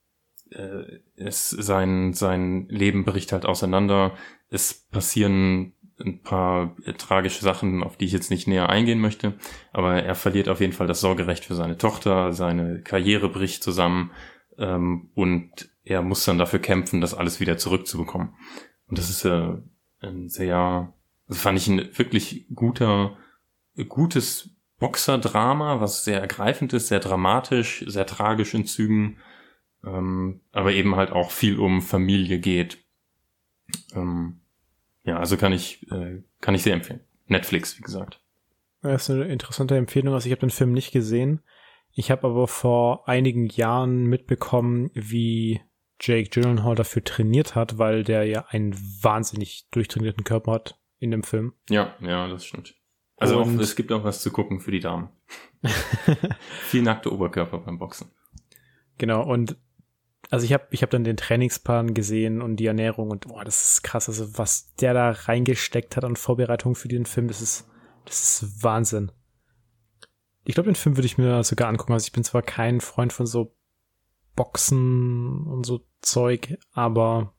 [0.52, 4.14] äh, es sein, sein Leben bricht halt auseinander.
[4.50, 9.34] Es passieren ein paar äh, tragische Sachen, auf die ich jetzt nicht näher eingehen möchte.
[9.74, 14.12] Aber er verliert auf jeden Fall das Sorgerecht für seine Tochter, seine Karriere bricht zusammen
[14.58, 18.36] ähm, und er muss dann dafür kämpfen, das alles wieder zurückzubekommen.
[18.88, 19.54] Und das ist äh,
[20.02, 20.94] ein sehr,
[21.28, 23.18] das fand ich ein wirklich guter,
[23.88, 29.20] gutes Boxerdrama, was sehr ergreifend ist, sehr dramatisch, sehr tragisch in Zügen,
[29.86, 32.84] ähm, aber eben halt auch viel um Familie geht.
[33.94, 34.42] Ähm,
[35.04, 37.02] ja, also kann ich, äh, kann ich sehr empfehlen.
[37.28, 38.22] Netflix, wie gesagt.
[38.82, 40.14] Das ist eine interessante Empfehlung.
[40.14, 41.42] Also ich habe den Film nicht gesehen.
[41.94, 45.62] Ich habe aber vor einigen Jahren mitbekommen, wie
[46.02, 51.24] Jake Gyllenhaal dafür trainiert hat, weil der ja einen wahnsinnig durchtrainierten Körper hat in dem
[51.24, 51.54] Film.
[51.70, 52.76] Ja, ja, das stimmt.
[53.18, 55.10] Also auch, es gibt auch was zu gucken für die Damen.
[56.62, 58.10] Viel nackte Oberkörper beim Boxen.
[58.98, 59.58] Genau, und
[60.32, 63.64] also ich habe ich hab dann den Trainingsplan gesehen und die Ernährung und boah, das
[63.64, 64.10] ist krass.
[64.10, 67.70] Also was der da reingesteckt hat an Vorbereitung für den Film, das ist,
[68.06, 69.12] das ist Wahnsinn.
[70.44, 71.94] Ich glaube, den Film würde ich mir sogar angucken.
[71.94, 73.56] Also ich bin zwar kein Freund von so
[74.36, 77.34] Boxen und so Zeug, aber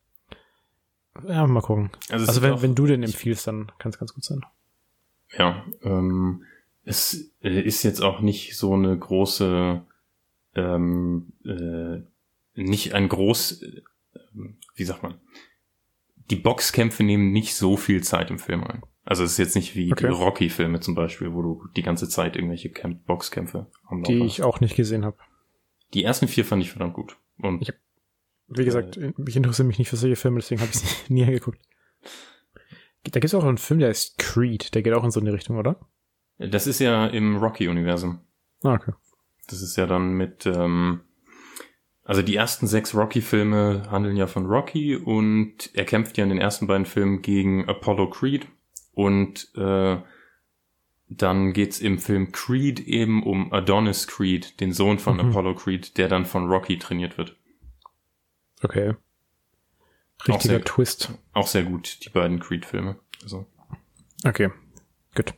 [1.26, 1.90] ja, mal gucken.
[2.11, 4.40] Also, also wenn, wenn du den empfiehlst, dann kann es ganz gut sein.
[5.36, 6.45] Ja, ähm,
[6.84, 9.82] es äh, ist jetzt auch nicht so eine große,
[10.55, 12.03] ähm, äh,
[12.61, 13.82] nicht ein groß, äh,
[14.74, 15.20] wie sagt man,
[16.30, 18.82] die Boxkämpfe nehmen nicht so viel Zeit im Film ein.
[19.05, 20.07] Also es ist jetzt nicht wie okay.
[20.07, 24.43] die Rocky-Filme zum Beispiel, wo du die ganze Zeit irgendwelche Camp Boxkämpfe am Die ich
[24.43, 25.18] auch nicht gesehen habe.
[25.95, 27.16] Die ersten vier fand ich verdammt gut.
[27.38, 27.76] Und ich hab,
[28.49, 31.24] wie gesagt, äh, ich interessiere mich nicht für solche Filme, deswegen habe ich es nie
[31.24, 31.61] angeguckt.
[33.05, 35.32] Da gibt es auch einen Film, der ist Creed, der geht auch in so eine
[35.32, 35.80] Richtung, oder?
[36.38, 38.20] Das ist ja im Rocky-Universum.
[38.62, 38.93] Ah, okay.
[39.49, 41.01] Das ist ja dann mit, ähm,
[42.05, 46.38] also die ersten sechs Rocky-Filme handeln ja von Rocky und er kämpft ja in den
[46.38, 48.47] ersten beiden Filmen gegen Apollo Creed
[48.93, 49.99] und äh,
[51.17, 55.31] dann geht's im Film Creed eben um Adonis Creed, den Sohn von mhm.
[55.31, 57.37] Apollo Creed, der dann von Rocky trainiert wird.
[58.63, 58.95] Okay.
[60.21, 61.13] Richtiger auch sehr, Twist.
[61.33, 62.97] Auch sehr gut, die beiden Creed-Filme.
[63.23, 63.47] Also.
[64.25, 64.51] Okay,
[65.15, 65.35] gut.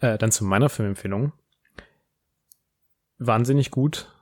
[0.00, 1.32] Äh, dann zu meiner Filmempfehlung.
[3.18, 4.12] Wahnsinnig gut.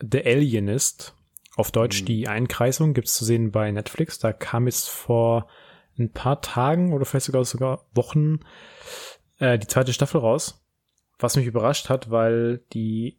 [0.00, 1.14] The Alienist.
[1.56, 2.06] Auf Deutsch mhm.
[2.06, 4.18] die Einkreisung gibt's zu sehen bei Netflix.
[4.18, 5.48] Da kam es vor
[5.98, 8.40] ein paar Tagen oder vielleicht sogar sogar Wochen
[9.40, 10.64] äh, die zweite Staffel raus.
[11.18, 13.18] Was mich überrascht hat, weil die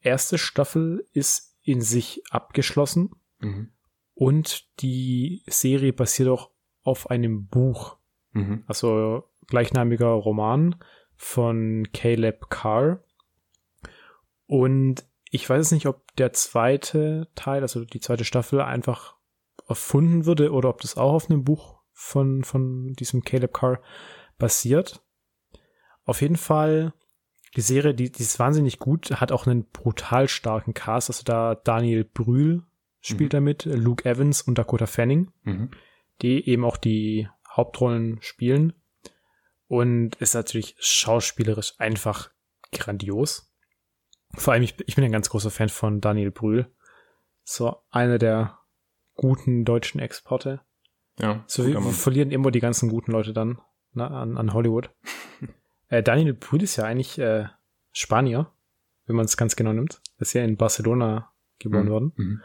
[0.00, 3.72] erste Staffel ist in sich abgeschlossen mhm.
[4.14, 6.50] und die Serie basiert auch
[6.82, 7.96] auf einem Buch.
[8.32, 8.64] Mhm.
[8.66, 10.76] Also gleichnamiger Roman
[11.16, 13.02] von Caleb Carr.
[14.46, 19.16] Und ich weiß nicht, ob der zweite Teil, also die zweite Staffel, einfach
[19.66, 23.82] erfunden wurde oder ob das auch auf einem Buch von, von diesem Caleb Carr
[24.38, 25.02] basiert.
[26.08, 26.94] Auf jeden Fall,
[27.54, 31.10] die Serie, die, die ist wahnsinnig gut, hat auch einen brutal starken Cast.
[31.10, 32.62] Also da Daniel Brühl
[33.02, 33.36] spielt mhm.
[33.36, 35.70] damit, Luke Evans und Dakota Fanning, mhm.
[36.22, 38.72] die eben auch die Hauptrollen spielen.
[39.66, 42.30] Und ist natürlich schauspielerisch einfach
[42.72, 43.52] grandios.
[44.32, 46.74] Vor allem, ich, ich bin ein ganz großer Fan von Daniel Brühl.
[47.44, 48.58] So einer der
[49.14, 50.62] guten deutschen Exporte.
[51.18, 51.44] Ja.
[51.46, 53.60] So wir, verlieren immer die ganzen guten Leute dann
[53.92, 54.88] na, ne, an, an Hollywood.
[55.88, 57.46] äh, Daniel Brühl ist ja eigentlich äh,
[57.92, 58.50] Spanier,
[59.06, 60.00] wenn man es ganz genau nimmt.
[60.18, 61.90] ist ja in Barcelona geboren mhm.
[61.90, 62.12] worden.
[62.16, 62.42] Mhm.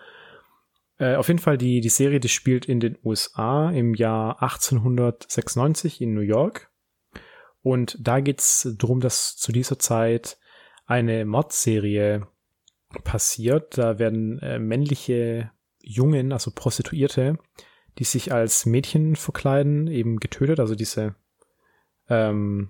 [0.98, 6.02] Äh, auf jeden Fall, die, die Serie, die spielt in den USA im Jahr 1896
[6.02, 6.72] in New York.
[7.62, 10.38] Und da geht's darum, dass zu dieser Zeit
[10.86, 12.28] eine Mordserie
[13.04, 13.78] passiert.
[13.78, 17.38] Da werden äh, männliche Jungen, also Prostituierte,
[18.00, 20.60] die sich als Mädchen verkleiden, eben getötet.
[20.60, 21.16] Also diese
[22.10, 22.70] ähm,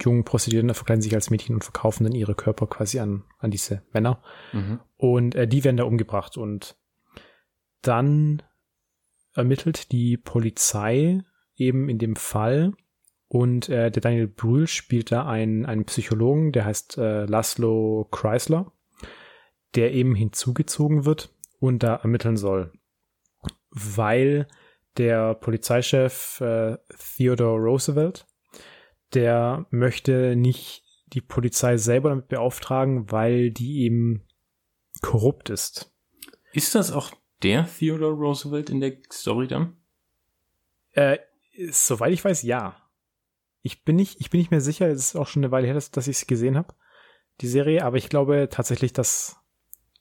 [0.00, 3.82] jungen Prostituierten verkleiden sich als Mädchen und verkaufen dann ihre Körper quasi an, an diese
[3.92, 4.22] Männer.
[4.52, 4.80] Mhm.
[4.96, 6.36] Und äh, die werden da umgebracht.
[6.36, 6.76] Und
[7.82, 8.42] dann
[9.34, 11.20] ermittelt die Polizei
[11.54, 12.72] eben in dem Fall.
[13.28, 18.72] Und äh, der Daniel Brühl spielt da einen, einen Psychologen, der heißt äh, Laszlo Chrysler,
[19.74, 22.72] der eben hinzugezogen wird und da ermitteln soll
[23.72, 24.46] weil
[24.96, 26.76] der Polizeichef äh,
[27.16, 28.26] Theodore Roosevelt,
[29.14, 30.82] der möchte nicht
[31.12, 34.22] die Polizei selber damit beauftragen, weil die eben
[35.02, 35.92] korrupt ist.
[36.52, 37.10] Ist das auch
[37.42, 39.76] der Theodore Roosevelt in der Story dann?
[40.92, 41.18] Äh,
[41.70, 42.76] soweit ich weiß, ja.
[43.62, 45.74] Ich bin nicht, ich bin nicht mehr sicher, es ist auch schon eine Weile her,
[45.74, 46.74] dass, dass ich es gesehen habe,
[47.40, 49.36] die Serie, aber ich glaube tatsächlich, dass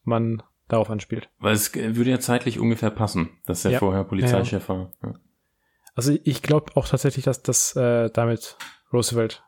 [0.03, 1.29] man darauf anspielt.
[1.39, 3.79] Weil es würde ja zeitlich ungefähr passen, dass er Ja.
[3.79, 4.91] vorher Polizeichef war.
[5.03, 5.13] Ja.
[5.93, 8.57] Also ich glaube auch tatsächlich, dass das äh, damit
[8.93, 9.43] Roosevelt,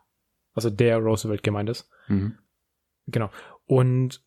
[0.54, 1.88] also der Roosevelt gemeint ist.
[2.08, 2.38] Mhm.
[3.06, 3.30] Genau.
[3.66, 4.22] Und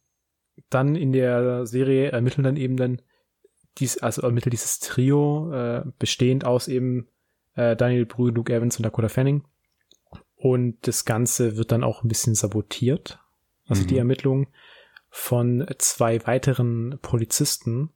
[0.70, 3.01] dann in der Serie ermitteln dann eben dann
[3.78, 7.07] dies, also ermittelt dieses Trio, äh, bestehend aus eben
[7.55, 9.43] äh, Daniel Brühl, Luke Evans und Dakota Fanning.
[10.36, 13.20] Und das Ganze wird dann auch ein bisschen sabotiert.
[13.68, 13.88] Also Mhm.
[13.88, 14.47] die Ermittlungen
[15.09, 17.91] von zwei weiteren Polizisten.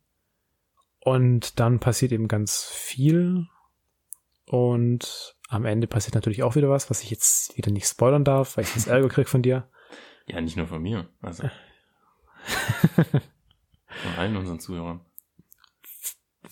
[1.00, 3.48] Und dann passiert eben ganz viel.
[4.46, 8.56] Und am Ende passiert natürlich auch wieder was, was ich jetzt wieder nicht spoilern darf,
[8.56, 9.70] weil ich das Ärger krieg von dir.
[10.28, 11.10] ja, nicht nur von mir.
[11.22, 11.44] Also
[12.98, 15.02] von allen unseren Zuhörern.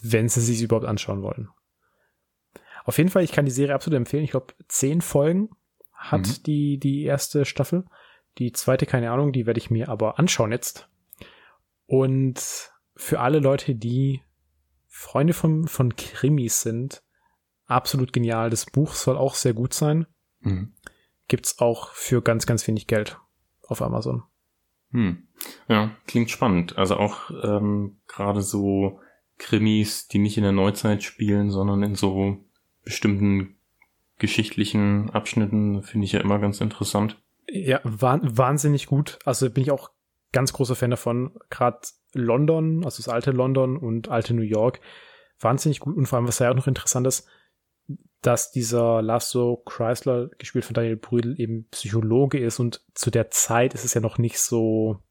[0.01, 1.49] wenn sie sich überhaupt anschauen wollen.
[2.85, 4.23] Auf jeden Fall, ich kann die Serie absolut empfehlen.
[4.23, 5.49] Ich glaube, zehn Folgen
[5.93, 6.43] hat Mhm.
[6.45, 7.85] die, die erste Staffel.
[8.37, 10.89] Die zweite, keine Ahnung, die werde ich mir aber anschauen jetzt.
[11.85, 14.21] Und für alle Leute, die
[14.87, 17.03] Freunde von, von Krimis sind,
[17.69, 18.49] absolut genial.
[18.49, 20.05] Das Buch soll auch sehr gut sein.
[20.41, 20.73] Mhm.
[21.27, 23.19] Gibt's auch für ganz, ganz wenig Geld
[23.67, 24.23] auf Amazon.
[24.91, 25.27] Hm.
[25.67, 26.77] Ja, klingt spannend.
[26.77, 28.99] Also auch ähm, gerade so
[29.37, 32.37] Krimis, die nicht in der Neuzeit spielen, sondern in so
[32.83, 33.55] bestimmten
[34.17, 37.21] geschichtlichen Abschnitten, finde ich ja immer ganz interessant.
[37.47, 39.19] Ja, wah wahnsinnig gut.
[39.25, 39.91] Also bin ich auch
[40.31, 41.37] ganz großer Fan davon.
[41.49, 41.79] Gerade
[42.13, 44.81] London, also das alte London und alte New York,
[45.39, 45.95] wahnsinnig gut.
[45.95, 47.27] Und vor allem, was ja auch noch interessant ist,
[48.21, 53.73] dass dieser Lasso Chrysler, gespielt von Daniel Brühl, eben Psychologe ist und zu der Zeit
[53.73, 55.01] ist es ja noch nicht so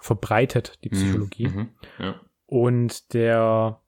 [0.00, 1.48] verbreitet, die Psychologie.
[1.48, 1.70] Mhm.
[1.98, 2.20] Ja.
[2.46, 3.80] Und der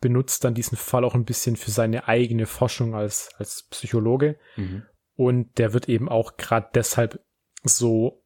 [0.00, 4.38] benutzt dann diesen Fall auch ein bisschen für seine eigene Forschung als, als Psychologe.
[4.56, 4.82] Mhm.
[5.14, 7.24] Und der wird eben auch gerade deshalb
[7.62, 8.22] so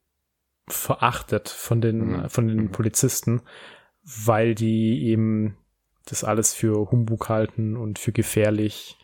[0.66, 2.28] verachtet von den, Mhm.
[2.30, 2.72] von den Mhm.
[2.72, 3.42] Polizisten,
[4.02, 5.56] weil die eben
[6.06, 8.98] das alles für Humbug halten und für gefährlich.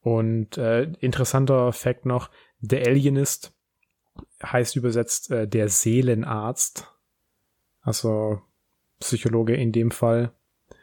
[0.00, 2.30] Und äh, interessanter Fakt noch,
[2.60, 3.54] der Alienist
[4.42, 6.92] heißt übersetzt äh, der Seelenarzt,
[7.80, 8.40] also
[9.00, 10.32] Psychologe in dem Fall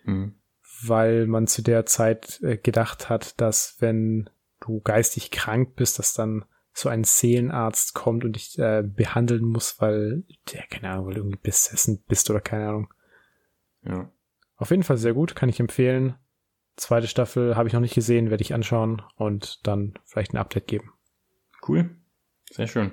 [0.06, 0.36] Mhm.
[0.84, 6.14] weil man zu der Zeit äh, gedacht hat, dass wenn du geistig krank bist, dass
[6.14, 11.14] dann so ein Seelenarzt kommt und dich äh, behandeln muss, weil der, keine Ahnung, weil
[11.16, 12.94] du irgendwie besessen bist oder keine Ahnung.
[13.84, 14.12] Ja.
[14.60, 16.16] Auf jeden Fall sehr gut, kann ich empfehlen.
[16.76, 20.68] Zweite Staffel habe ich noch nicht gesehen, werde ich anschauen und dann vielleicht ein Update
[20.68, 20.92] geben.
[21.66, 21.90] Cool.
[22.52, 22.92] Sehr schön.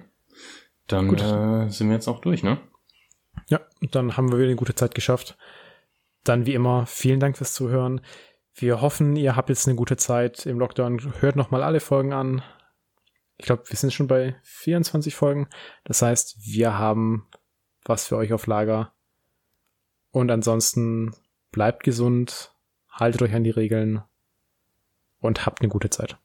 [0.86, 1.20] Dann Gut.
[1.20, 2.58] äh, sind wir jetzt auch durch, ne?
[3.48, 3.60] Ja,
[3.90, 5.36] dann haben wir wieder eine gute Zeit geschafft.
[6.22, 8.00] Dann wie immer, vielen Dank fürs Zuhören.
[8.54, 11.20] Wir hoffen, ihr habt jetzt eine gute Zeit im Lockdown.
[11.20, 12.42] Hört nochmal alle Folgen an.
[13.38, 15.48] Ich glaube, wir sind schon bei 24 Folgen.
[15.84, 17.28] Das heißt, wir haben
[17.84, 18.92] was für euch auf Lager.
[20.10, 21.14] Und ansonsten
[21.52, 22.52] bleibt gesund,
[22.90, 24.02] haltet euch an die Regeln
[25.20, 26.18] und habt eine gute Zeit.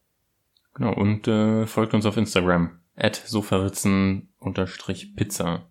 [0.74, 0.94] Genau.
[0.94, 2.80] Und äh, folgt uns auf Instagram.
[2.96, 5.68] At sofaritzen-pizza.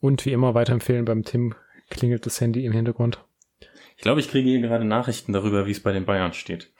[0.00, 1.54] Und wie immer weiterempfehlen, beim Tim
[1.90, 3.22] klingelt das Handy im Hintergrund.
[3.96, 6.72] Ich glaube, ich kriege hier gerade Nachrichten darüber, wie es bei den Bayern steht.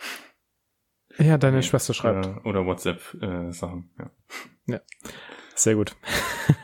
[1.19, 2.27] Ja, deine Schwester schreibt.
[2.27, 3.91] Äh, oder WhatsApp-Sachen.
[4.67, 4.81] ja.
[5.55, 5.95] Sehr gut.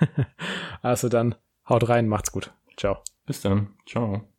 [0.83, 1.37] also dann,
[1.69, 2.53] haut rein, macht's gut.
[2.77, 3.03] Ciao.
[3.27, 3.75] Bis dann.
[3.87, 4.30] Ciao.